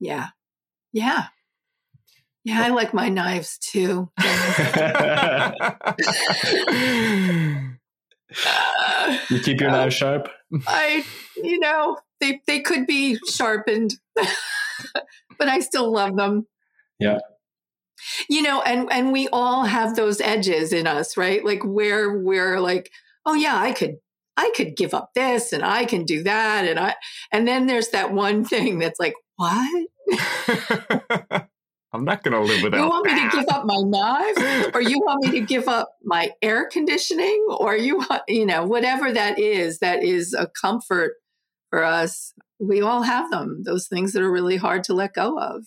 [0.00, 0.28] Yeah.
[0.92, 1.26] Yeah.
[2.44, 4.10] Yeah, I like my knives too.
[9.30, 10.28] you keep your uh, knives sharp?
[10.66, 11.04] I,
[11.36, 16.46] you know, they they could be sharpened, but I still love them.
[16.98, 17.18] Yeah.
[18.28, 21.44] You know, and and we all have those edges in us, right?
[21.44, 22.90] Like where we're like,
[23.24, 23.96] oh yeah, I could
[24.36, 26.66] I could give up this and I can do that.
[26.66, 26.94] And I,
[27.32, 29.88] and then there's that one thing that's like, what?
[31.94, 32.78] I'm not going to live without.
[32.78, 33.14] You want that.
[33.14, 36.68] me to give up my knives, or you want me to give up my air
[36.68, 41.14] conditioning, or you want, you know, whatever that is, that is a comfort
[41.70, 42.34] for us.
[42.58, 43.62] We all have them.
[43.64, 45.66] Those things that are really hard to let go of.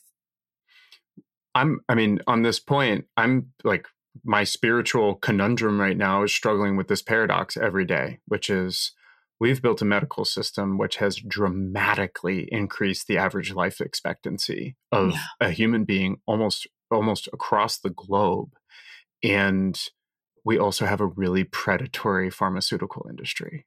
[1.55, 1.80] I'm.
[1.88, 3.88] I mean, on this point, I'm like
[4.25, 8.91] my spiritual conundrum right now is struggling with this paradox every day, which is
[9.39, 15.23] we've built a medical system which has dramatically increased the average life expectancy of yeah.
[15.41, 18.49] a human being almost almost across the globe
[19.23, 19.89] and
[20.45, 23.65] we also have a really predatory pharmaceutical industry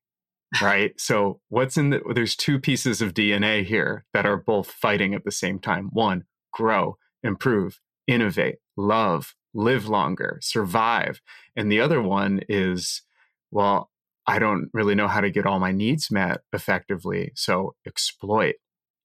[0.62, 5.14] right so what's in the there's two pieces of dna here that are both fighting
[5.14, 11.20] at the same time one grow improve innovate love live longer, survive.
[11.56, 13.02] And the other one is,
[13.50, 13.89] well,
[14.30, 17.32] I don't really know how to get all my needs met effectively.
[17.34, 18.56] So exploit,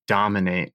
[0.08, 0.74] dominate,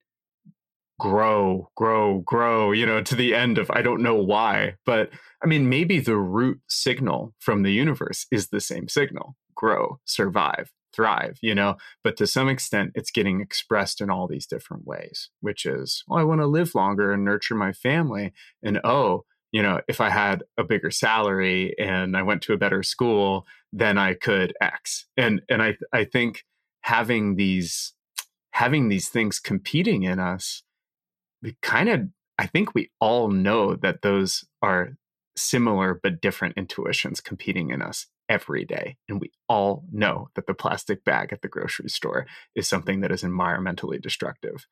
[0.99, 4.75] grow, grow, grow, you know, to the end of I don't know why.
[4.85, 5.11] But
[5.43, 10.73] I mean, maybe the root signal from the universe is the same signal grow, survive,
[10.95, 11.77] thrive, you know?
[12.03, 16.19] But to some extent, it's getting expressed in all these different ways, which is, well,
[16.19, 18.33] I want to live longer and nurture my family.
[18.63, 22.59] And oh, you know, if I had a bigger salary and I went to a
[22.59, 25.07] better school, then I could X.
[25.17, 26.45] And and I I think
[26.83, 27.95] having these
[28.53, 30.63] having these things competing in us,
[31.43, 32.03] we kind of
[32.39, 34.97] I think we all know that those are
[35.37, 38.97] similar but different intuitions competing in us every day.
[39.09, 43.11] And we all know that the plastic bag at the grocery store is something that
[43.11, 44.67] is environmentally destructive.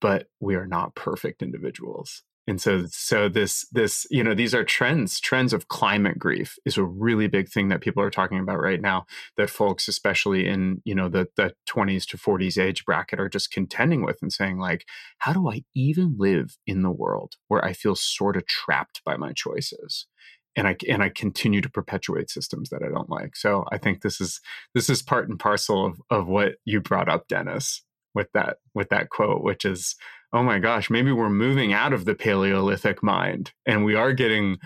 [0.00, 4.64] But we are not perfect individuals and so so this this you know these are
[4.64, 8.60] trends trends of climate grief is a really big thing that people are talking about
[8.60, 9.04] right now
[9.36, 13.52] that folks especially in you know the the 20s to 40s age bracket are just
[13.52, 14.86] contending with and saying like
[15.18, 19.16] how do i even live in the world where i feel sort of trapped by
[19.16, 20.06] my choices
[20.54, 23.36] and I and I continue to perpetuate systems that I don't like.
[23.36, 24.38] So I think this is
[24.74, 27.82] this is part and parcel of of what you brought up, Dennis,
[28.14, 29.96] with that with that quote, which is
[30.32, 34.58] oh my gosh, maybe we're moving out of the Paleolithic mind and we are getting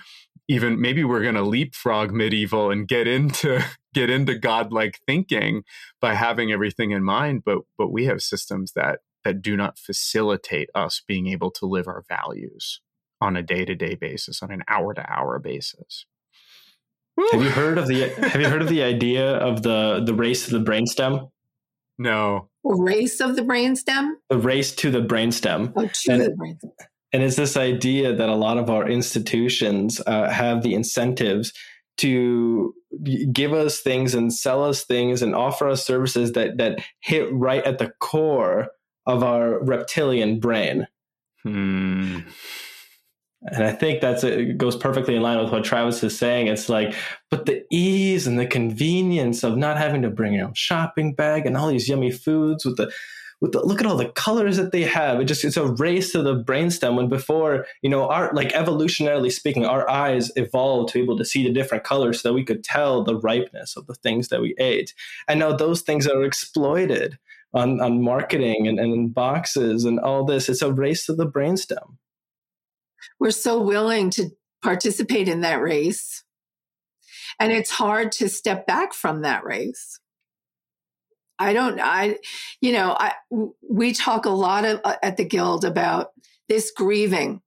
[0.48, 3.62] even maybe we're going to leapfrog medieval and get into
[3.94, 5.62] get into godlike thinking
[6.00, 10.70] by having everything in mind but but we have systems that that do not facilitate
[10.74, 12.80] us being able to live our values
[13.20, 16.06] on a day-to-day basis on an hour-to-hour basis.
[17.16, 17.26] Woo.
[17.32, 20.46] have you heard of the have you heard of the idea of the the race
[20.46, 21.30] of the brainstem?
[21.98, 24.12] No race of the brainstem?
[24.28, 25.72] The race to the brainstem.
[25.76, 26.70] Oh, to and, the brainstem.
[27.12, 31.52] And it's this idea that a lot of our institutions uh, have the incentives
[31.98, 32.74] to
[33.32, 37.64] give us things and sell us things and offer us services that that hit right
[37.64, 38.68] at the core
[39.06, 40.86] of our reptilian brain.
[41.42, 42.20] Hmm.
[43.42, 46.48] And I think that's it goes perfectly in line with what Travis is saying.
[46.48, 46.94] It's like,
[47.30, 51.46] but the ease and the convenience of not having to bring your own shopping bag
[51.46, 52.90] and all these yummy foods with the
[53.40, 55.20] with the look at all the colors that they have.
[55.20, 59.30] It just it's a race to the brainstem when before, you know, our like evolutionarily
[59.30, 62.44] speaking, our eyes evolved to be able to see the different colors so that we
[62.44, 64.94] could tell the ripeness of the things that we ate.
[65.28, 67.18] And now those things are exploited
[67.52, 70.48] on, on marketing and, and in boxes and all this.
[70.48, 71.96] It's a race to the brainstem
[73.18, 74.30] we're so willing to
[74.62, 76.24] participate in that race.
[77.38, 80.00] And it's hard to step back from that race.
[81.38, 82.18] I don't, I,
[82.60, 83.12] you know, I,
[83.68, 86.08] we talk a lot of, uh, at the Guild about
[86.48, 87.42] this grieving,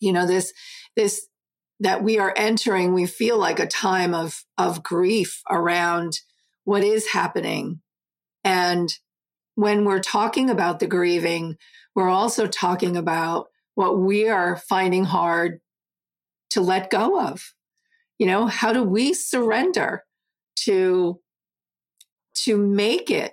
[0.00, 0.52] you know, this,
[0.96, 1.26] this,
[1.78, 6.18] that we are entering, we feel like a time of, of grief around
[6.64, 7.80] what is happening.
[8.42, 8.92] And
[9.54, 11.56] when we're talking about the grieving,
[11.94, 13.48] we're also talking about
[13.80, 15.58] what we are finding hard
[16.50, 17.54] to let go of.
[18.18, 20.04] You know, how do we surrender
[20.66, 21.18] to
[22.44, 23.32] to make it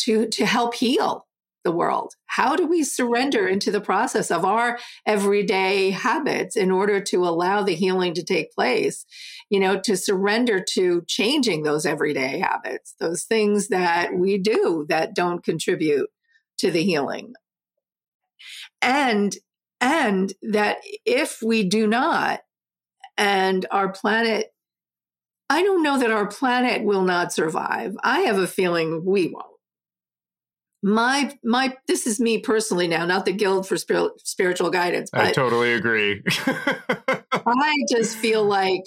[0.00, 1.28] to to help heal
[1.62, 2.14] the world?
[2.26, 7.62] How do we surrender into the process of our everyday habits in order to allow
[7.62, 9.06] the healing to take place?
[9.50, 15.14] You know, to surrender to changing those everyday habits, those things that we do that
[15.14, 16.10] don't contribute
[16.58, 17.34] to the healing
[18.82, 19.36] and
[19.80, 22.40] and that if we do not
[23.16, 24.52] and our planet
[25.50, 27.96] i don't know that our planet will not survive.
[28.02, 29.46] I have a feeling we won't.
[30.82, 35.72] My my this is me personally now not the guild for spiritual guidance i totally
[35.72, 36.22] agree.
[37.32, 38.82] I just feel like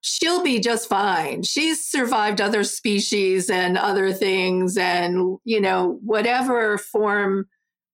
[0.00, 1.42] she'll be just fine.
[1.42, 7.46] She's survived other species and other things and you know whatever form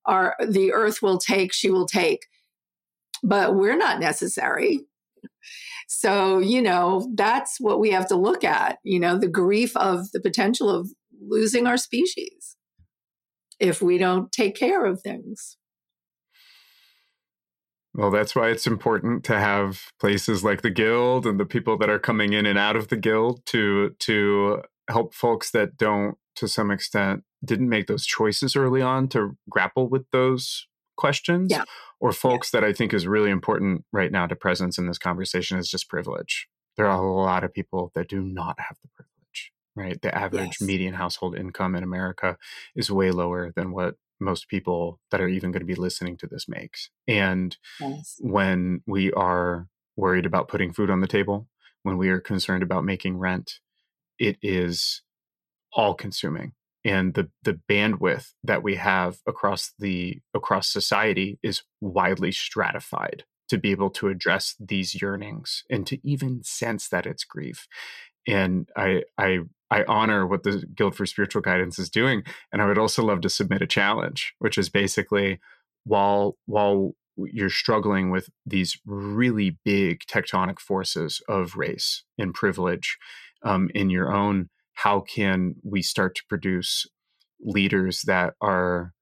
[0.06, 2.26] our the earth will take, she will take.
[3.22, 4.80] But we're not necessary.
[5.88, 10.10] So, you know, that's what we have to look at, you know, the grief of
[10.12, 10.90] the potential of
[11.20, 12.56] losing our species
[13.60, 15.56] if we don't take care of things.
[17.94, 21.88] Well, that's why it's important to have places like the guild and the people that
[21.88, 26.48] are coming in and out of the guild to to help folks that don't to
[26.48, 30.66] some extent didn't make those choices early on to grapple with those
[30.96, 31.64] questions yeah.
[32.00, 32.60] or folks yeah.
[32.60, 35.88] that I think is really important right now to presence in this conversation is just
[35.88, 36.48] privilege.
[36.76, 40.00] There are a lot of people that do not have the privilege, right?
[40.00, 40.62] The average yes.
[40.62, 42.36] median household income in America
[42.74, 46.26] is way lower than what most people that are even going to be listening to
[46.26, 46.90] this makes.
[47.06, 48.16] And yes.
[48.20, 51.48] when we are worried about putting food on the table,
[51.82, 53.60] when we are concerned about making rent,
[54.18, 55.02] it is
[55.72, 56.52] all consuming
[56.86, 63.58] and the the bandwidth that we have across the across society is widely stratified to
[63.58, 67.66] be able to address these yearnings and to even sense that it's grief.
[68.26, 72.66] And i i I honor what the Guild for Spiritual Guidance is doing, and I
[72.66, 75.40] would also love to submit a challenge, which is basically
[75.84, 82.98] while while you're struggling with these really big tectonic forces of race and privilege
[83.46, 86.86] um, in your own, how can we start to produce
[87.40, 88.92] leaders that are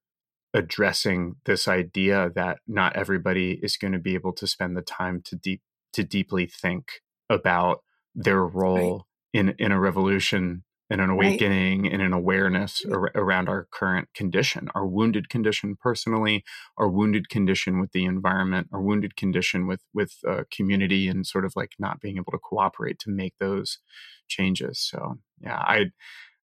[0.53, 5.21] addressing this idea that not everybody is going to be able to spend the time
[5.25, 7.79] to deep to deeply think about
[8.13, 9.41] their role right.
[9.41, 11.93] in in a revolution in an awakening right.
[11.93, 16.43] and an awareness ar- around our current condition our wounded condition personally
[16.77, 21.45] our wounded condition with the environment our wounded condition with with uh, community and sort
[21.45, 23.79] of like not being able to cooperate to make those
[24.27, 25.85] changes so yeah i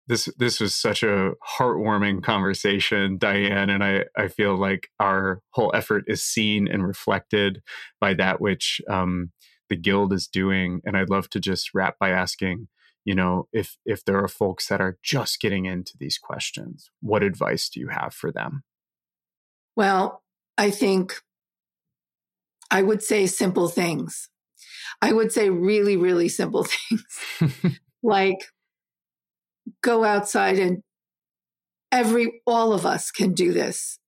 [0.09, 5.71] this this was such a heartwarming conversation Dianne and i i feel like our whole
[5.75, 7.63] effort is seen and reflected
[8.01, 9.31] by that which um,
[9.69, 12.69] the guild is doing and i'd love to just wrap by asking
[13.05, 17.23] you know if if there are folks that are just getting into these questions what
[17.23, 18.63] advice do you have for them?
[19.77, 20.23] Well
[20.59, 21.15] i think
[22.71, 24.29] i would say simple things.
[25.01, 27.05] I would say really really simple things.
[28.03, 28.39] Like
[29.83, 30.83] go outside and
[31.91, 33.99] every all of us can do this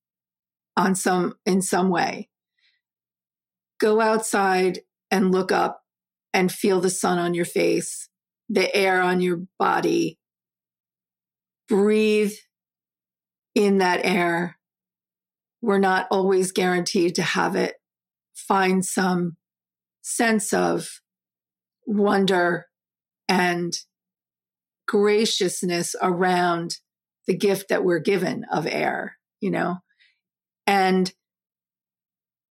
[0.77, 2.29] on some in some way.
[3.79, 4.81] Go outside
[5.11, 5.83] and look up
[6.33, 8.09] and feel the sun on your face
[8.49, 10.19] the air on your body.
[11.69, 12.35] Breathe
[13.55, 14.59] in that air.
[15.63, 17.77] We're not always guaranteed to have it.
[18.35, 19.37] Find some
[20.03, 21.01] sense of
[21.87, 22.67] wonder
[23.29, 23.73] and
[24.87, 26.77] graciousness around
[27.27, 29.79] the gift that we're given of air, you know,
[30.67, 31.13] and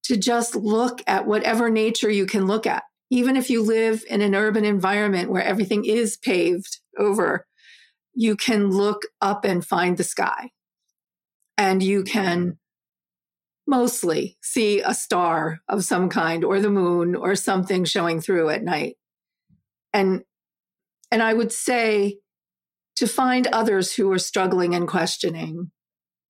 [0.06, 2.84] to just look at whatever nature you can look at.
[3.14, 7.46] Even if you live in an urban environment where everything is paved over,
[8.16, 10.50] you can look up and find the sky.
[11.56, 12.58] And you can
[13.68, 18.64] mostly see a star of some kind or the moon or something showing through at
[18.64, 18.96] night.
[19.94, 20.24] And
[21.12, 22.18] and I would say
[22.96, 25.70] to find others who are struggling and questioning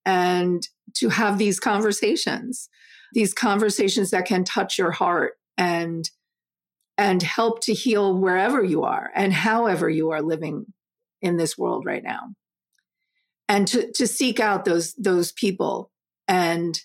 [0.05, 2.67] and to have these conversations
[3.13, 6.09] these conversations that can touch your heart and
[6.97, 10.65] and help to heal wherever you are and however you are living
[11.21, 12.29] in this world right now
[13.47, 15.91] and to to seek out those those people
[16.27, 16.81] and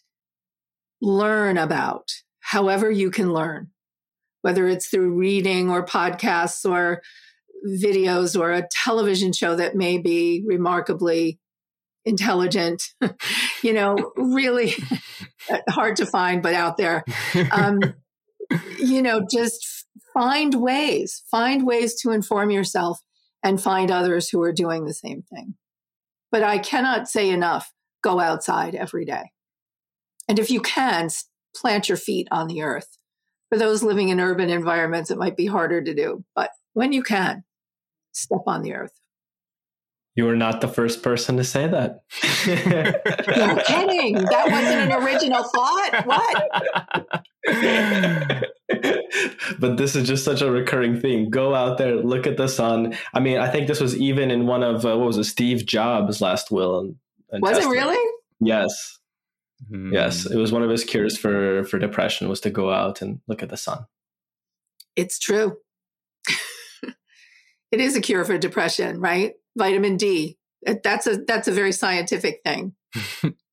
[1.00, 3.68] learn about however you can learn
[4.42, 7.02] whether it's through reading or podcasts or
[7.66, 11.38] videos or a television show that may be remarkably
[12.04, 12.82] intelligent,
[13.62, 14.72] you know, really
[15.68, 17.04] hard to find, but out there.
[17.52, 17.80] Um,
[18.78, 19.78] you know, just
[20.19, 23.01] find ways, find ways to inform yourself
[23.45, 25.55] and find others who are doing the same thing.
[26.33, 29.31] But I cannot say enough go outside every day.
[30.29, 31.09] And if you can,
[31.55, 32.99] plant your feet on the earth.
[33.49, 37.05] For those living in urban environments, it might be harder to do, but when you
[37.05, 37.45] can,
[38.12, 38.99] step on the earth.
[40.16, 42.01] You were not the first person to say that.
[42.45, 44.14] You're kidding.
[44.14, 46.03] That wasn't an original thought.
[48.75, 48.95] What?
[49.59, 51.31] but this is just such a recurring theme.
[51.31, 52.97] Go out there, look at the sun.
[53.14, 55.66] I mean, I think this was even in one of, uh, what was it, Steve
[55.66, 56.81] Jobs' last will.
[56.81, 56.97] And,
[57.31, 57.77] and was Testament.
[57.77, 58.12] it really?
[58.41, 58.99] Yes.
[59.69, 59.93] Hmm.
[59.93, 60.27] Yes.
[60.27, 63.43] It was one of his cures for, for depression was to go out and look
[63.43, 63.87] at the sun.
[64.97, 65.57] It's true
[67.71, 69.35] it is a cure for depression, right?
[69.57, 70.37] Vitamin D.
[70.62, 72.75] That's a that's a very scientific thing.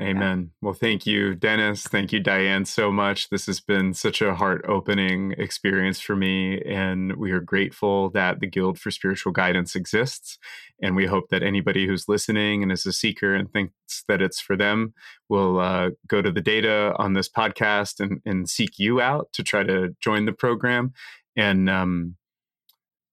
[0.00, 0.38] Amen.
[0.40, 0.66] Yeah.
[0.66, 1.82] Well, thank you, Dennis.
[1.82, 3.28] Thank you, Dianne, so much.
[3.28, 6.62] This has been such a heart opening experience for me.
[6.62, 10.38] And we are grateful that the Guild for Spiritual Guidance exists.
[10.80, 13.74] And we hope that anybody who's listening and is a seeker and thinks
[14.08, 14.94] that it's for them
[15.28, 19.42] will uh, go to the data on this podcast and, and seek you out to
[19.42, 20.94] try to join the program
[21.36, 22.16] and um,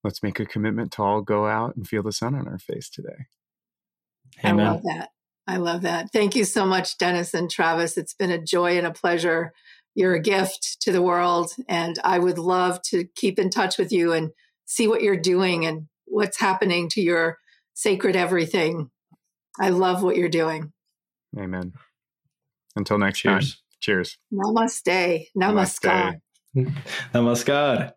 [0.04, 2.88] let's make a commitment to all go out and feel the sun on our face
[2.88, 3.26] today.
[4.44, 4.66] Amen.
[4.66, 5.10] I love that.
[5.46, 6.12] I love that.
[6.12, 7.96] Thank you so much, Dennis and Travis.
[7.96, 9.52] It's been a joy and a pleasure.
[9.94, 11.52] You're a gift to the world.
[11.68, 14.30] And I would love to keep in touch with you and
[14.66, 17.38] see what you're doing and what's happening to your
[17.74, 18.90] sacred everything.
[19.58, 20.72] I love what you're doing.
[21.38, 21.72] Amen.
[22.76, 23.54] Until next Cheers.
[23.54, 23.60] time.
[23.80, 24.18] Cheers.
[24.32, 25.26] Namaste.
[25.36, 26.20] Namaskar.
[27.14, 27.92] Namaskar.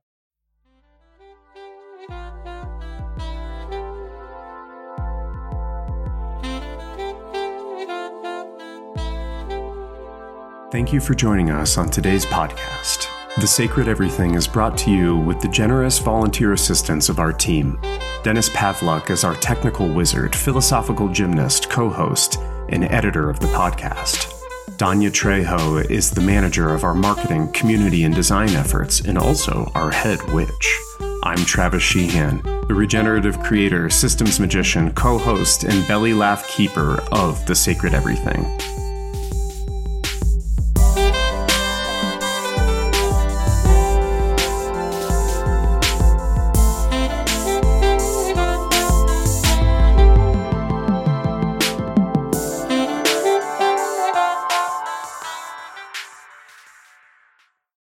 [10.74, 13.06] Thank you for joining us on today's podcast.
[13.40, 17.80] The Sacred Everything is brought to you with the generous volunteer assistance of our team.
[18.24, 24.34] Dennis Pavluk is our technical wizard, philosophical gymnast, co host, and editor of the podcast.
[24.78, 29.92] Danya Trejo is the manager of our marketing, community, and design efforts, and also our
[29.92, 30.80] head witch.
[31.22, 37.46] I'm Travis Sheehan, the regenerative creator, systems magician, co host, and belly laugh keeper of
[37.46, 38.73] The Sacred Everything.